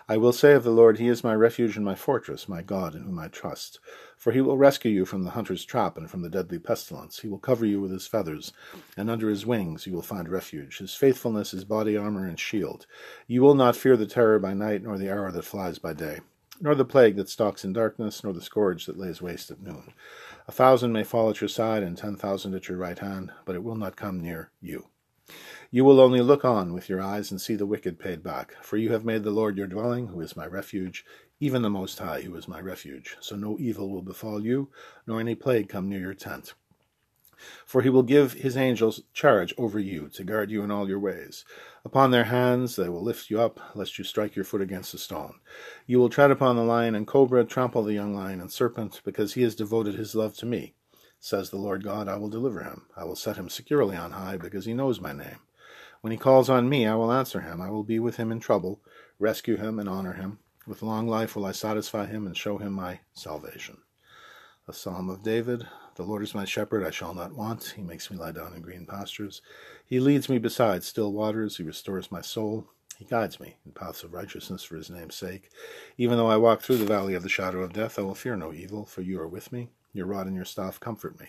I 0.07 0.15
will 0.15 0.31
say 0.31 0.53
of 0.53 0.63
the 0.63 0.71
Lord, 0.71 0.97
He 0.97 1.09
is 1.09 1.25
my 1.25 1.35
refuge 1.35 1.75
and 1.75 1.83
my 1.83 1.93
fortress, 1.93 2.47
my 2.47 2.61
God 2.61 2.95
in 2.95 3.03
whom 3.03 3.19
I 3.19 3.27
trust. 3.27 3.81
For 4.15 4.31
he 4.31 4.39
will 4.39 4.57
rescue 4.57 4.89
you 4.89 5.03
from 5.03 5.25
the 5.25 5.31
hunter's 5.31 5.65
trap 5.65 5.97
and 5.97 6.09
from 6.09 6.21
the 6.21 6.29
deadly 6.29 6.57
pestilence. 6.57 7.19
He 7.19 7.27
will 7.27 7.37
cover 7.37 7.65
you 7.65 7.81
with 7.81 7.91
his 7.91 8.07
feathers, 8.07 8.53
and 8.95 9.09
under 9.09 9.27
his 9.27 9.45
wings 9.45 9.85
you 9.85 9.91
will 9.91 10.01
find 10.01 10.29
refuge. 10.29 10.77
His 10.77 10.95
faithfulness 10.95 11.53
is 11.53 11.65
body 11.65 11.97
armor 11.97 12.25
and 12.25 12.39
shield. 12.39 12.85
You 13.27 13.41
will 13.41 13.55
not 13.55 13.75
fear 13.75 13.97
the 13.97 14.07
terror 14.07 14.39
by 14.39 14.53
night, 14.53 14.83
nor 14.83 14.97
the 14.97 15.09
arrow 15.09 15.33
that 15.33 15.43
flies 15.43 15.79
by 15.79 15.91
day, 15.91 16.21
nor 16.61 16.75
the 16.75 16.85
plague 16.85 17.17
that 17.17 17.27
stalks 17.27 17.65
in 17.65 17.73
darkness, 17.73 18.23
nor 18.23 18.31
the 18.31 18.41
scourge 18.41 18.85
that 18.85 18.97
lays 18.97 19.21
waste 19.21 19.51
at 19.51 19.61
noon. 19.61 19.91
A 20.51 20.53
thousand 20.53 20.91
may 20.91 21.05
fall 21.05 21.29
at 21.29 21.39
your 21.39 21.47
side, 21.47 21.81
and 21.81 21.97
ten 21.97 22.17
thousand 22.17 22.55
at 22.55 22.67
your 22.67 22.77
right 22.77 22.99
hand, 22.99 23.31
but 23.45 23.55
it 23.55 23.63
will 23.63 23.77
not 23.77 23.95
come 23.95 24.19
near 24.19 24.51
you. 24.59 24.89
You 25.71 25.85
will 25.85 26.01
only 26.01 26.19
look 26.19 26.43
on 26.43 26.73
with 26.73 26.89
your 26.89 27.01
eyes 27.01 27.31
and 27.31 27.39
see 27.39 27.55
the 27.55 27.65
wicked 27.65 27.97
paid 27.97 28.21
back. 28.21 28.57
For 28.61 28.75
you 28.75 28.91
have 28.91 29.05
made 29.05 29.23
the 29.23 29.31
Lord 29.31 29.55
your 29.55 29.67
dwelling, 29.67 30.07
who 30.07 30.19
is 30.19 30.35
my 30.35 30.45
refuge, 30.45 31.05
even 31.39 31.61
the 31.61 31.69
Most 31.69 31.99
High, 31.99 32.23
who 32.23 32.35
is 32.35 32.49
my 32.49 32.59
refuge. 32.59 33.15
So 33.21 33.37
no 33.37 33.57
evil 33.61 33.89
will 33.89 34.01
befall 34.01 34.45
you, 34.45 34.67
nor 35.07 35.21
any 35.21 35.35
plague 35.35 35.69
come 35.69 35.87
near 35.87 36.01
your 36.01 36.13
tent. 36.13 36.53
For 37.65 37.81
he 37.81 37.89
will 37.89 38.03
give 38.03 38.33
his 38.33 38.57
angels 38.57 39.01
charge 39.13 39.53
over 39.57 39.79
you, 39.79 40.09
to 40.09 40.23
guard 40.23 40.51
you 40.51 40.63
in 40.63 40.71
all 40.71 40.87
your 40.87 40.99
ways. 40.99 41.45
Upon 41.83 42.11
their 42.11 42.25
hands 42.25 42.75
they 42.75 42.89
will 42.89 43.03
lift 43.03 43.29
you 43.29 43.41
up, 43.41 43.59
lest 43.75 43.97
you 43.97 44.03
strike 44.03 44.35
your 44.35 44.45
foot 44.45 44.61
against 44.61 44.93
a 44.93 44.97
stone. 44.97 45.39
You 45.85 45.99
will 45.99 46.09
tread 46.09 46.31
upon 46.31 46.55
the 46.55 46.63
lion 46.63 46.95
and 46.95 47.07
cobra, 47.07 47.43
trample 47.45 47.83
the 47.83 47.93
young 47.93 48.13
lion 48.13 48.41
and 48.41 48.51
serpent, 48.51 49.01
because 49.03 49.33
he 49.33 49.41
has 49.43 49.55
devoted 49.55 49.95
his 49.95 50.15
love 50.15 50.35
to 50.37 50.45
me. 50.45 50.75
Says 51.19 51.49
the 51.49 51.57
Lord 51.57 51.83
God, 51.83 52.07
I 52.07 52.17
will 52.17 52.29
deliver 52.29 52.63
him. 52.63 52.87
I 52.97 53.03
will 53.03 53.15
set 53.15 53.37
him 53.37 53.49
securely 53.49 53.95
on 53.95 54.11
high, 54.11 54.37
because 54.37 54.65
he 54.65 54.73
knows 54.73 54.99
my 54.99 55.13
name. 55.13 55.39
When 56.01 56.11
he 56.11 56.17
calls 56.17 56.49
on 56.49 56.67
me, 56.67 56.87
I 56.87 56.95
will 56.95 57.11
answer 57.11 57.41
him. 57.41 57.61
I 57.61 57.69
will 57.69 57.83
be 57.83 57.99
with 57.99 58.17
him 58.17 58.31
in 58.31 58.39
trouble, 58.39 58.81
rescue 59.19 59.55
him, 59.55 59.79
and 59.79 59.87
honor 59.87 60.13
him. 60.13 60.39
With 60.67 60.81
long 60.81 61.07
life 61.07 61.35
will 61.35 61.45
I 61.45 61.51
satisfy 61.51 62.05
him 62.05 62.25
and 62.25 62.35
show 62.35 62.57
him 62.57 62.73
my 62.73 62.99
salvation. 63.13 63.77
A 64.67 64.73
psalm 64.73 65.09
of 65.09 65.23
David 65.23 65.67
The 66.01 66.07
Lord 66.07 66.23
is 66.23 66.33
my 66.33 66.45
shepherd, 66.45 66.83
I 66.83 66.89
shall 66.89 67.13
not 67.13 67.35
want. 67.35 67.75
He 67.75 67.83
makes 67.83 68.09
me 68.09 68.17
lie 68.17 68.31
down 68.31 68.55
in 68.55 68.63
green 68.63 68.87
pastures. 68.87 69.43
He 69.85 69.99
leads 69.99 70.29
me 70.29 70.39
beside 70.39 70.83
still 70.83 71.13
waters. 71.13 71.57
He 71.57 71.63
restores 71.63 72.11
my 72.11 72.21
soul. 72.21 72.65
He 72.97 73.05
guides 73.05 73.39
me 73.39 73.57
in 73.67 73.73
paths 73.73 74.01
of 74.01 74.11
righteousness 74.11 74.63
for 74.63 74.77
his 74.77 74.89
name's 74.89 75.13
sake. 75.13 75.51
Even 75.99 76.17
though 76.17 76.25
I 76.25 76.37
walk 76.37 76.63
through 76.63 76.77
the 76.77 76.85
valley 76.85 77.13
of 77.13 77.21
the 77.21 77.29
shadow 77.29 77.61
of 77.61 77.73
death, 77.73 77.99
I 77.99 78.01
will 78.01 78.15
fear 78.15 78.35
no 78.35 78.51
evil, 78.51 78.87
for 78.87 79.01
you 79.03 79.21
are 79.21 79.27
with 79.27 79.51
me. 79.51 79.69
Your 79.93 80.07
rod 80.07 80.25
and 80.25 80.35
your 80.35 80.43
staff 80.43 80.79
comfort 80.79 81.19
me. 81.19 81.27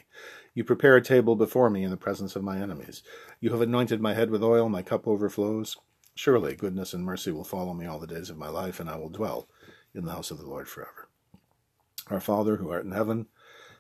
You 0.55 0.65
prepare 0.65 0.97
a 0.97 1.03
table 1.03 1.37
before 1.37 1.69
me 1.69 1.85
in 1.85 1.91
the 1.91 1.99
presence 1.99 2.35
of 2.35 2.43
my 2.43 2.57
enemies. 2.57 3.03
You 3.41 3.51
have 3.51 3.61
anointed 3.61 4.01
my 4.01 4.15
head 4.15 4.31
with 4.31 4.43
oil, 4.43 4.71
my 4.71 4.81
cup 4.81 5.07
overflows. 5.07 5.77
Surely 6.15 6.57
goodness 6.57 6.95
and 6.95 7.05
mercy 7.05 7.31
will 7.31 7.45
follow 7.45 7.75
me 7.75 7.85
all 7.85 7.99
the 7.99 8.07
days 8.07 8.31
of 8.31 8.39
my 8.39 8.49
life, 8.49 8.81
and 8.81 8.89
I 8.89 8.97
will 8.97 9.11
dwell 9.11 9.51
in 9.95 10.07
the 10.07 10.13
house 10.13 10.31
of 10.31 10.39
the 10.39 10.49
Lord 10.49 10.67
forever. 10.67 11.09
Our 12.09 12.21
Father, 12.21 12.57
who 12.57 12.71
art 12.71 12.87
in 12.87 12.93
heaven, 12.93 13.27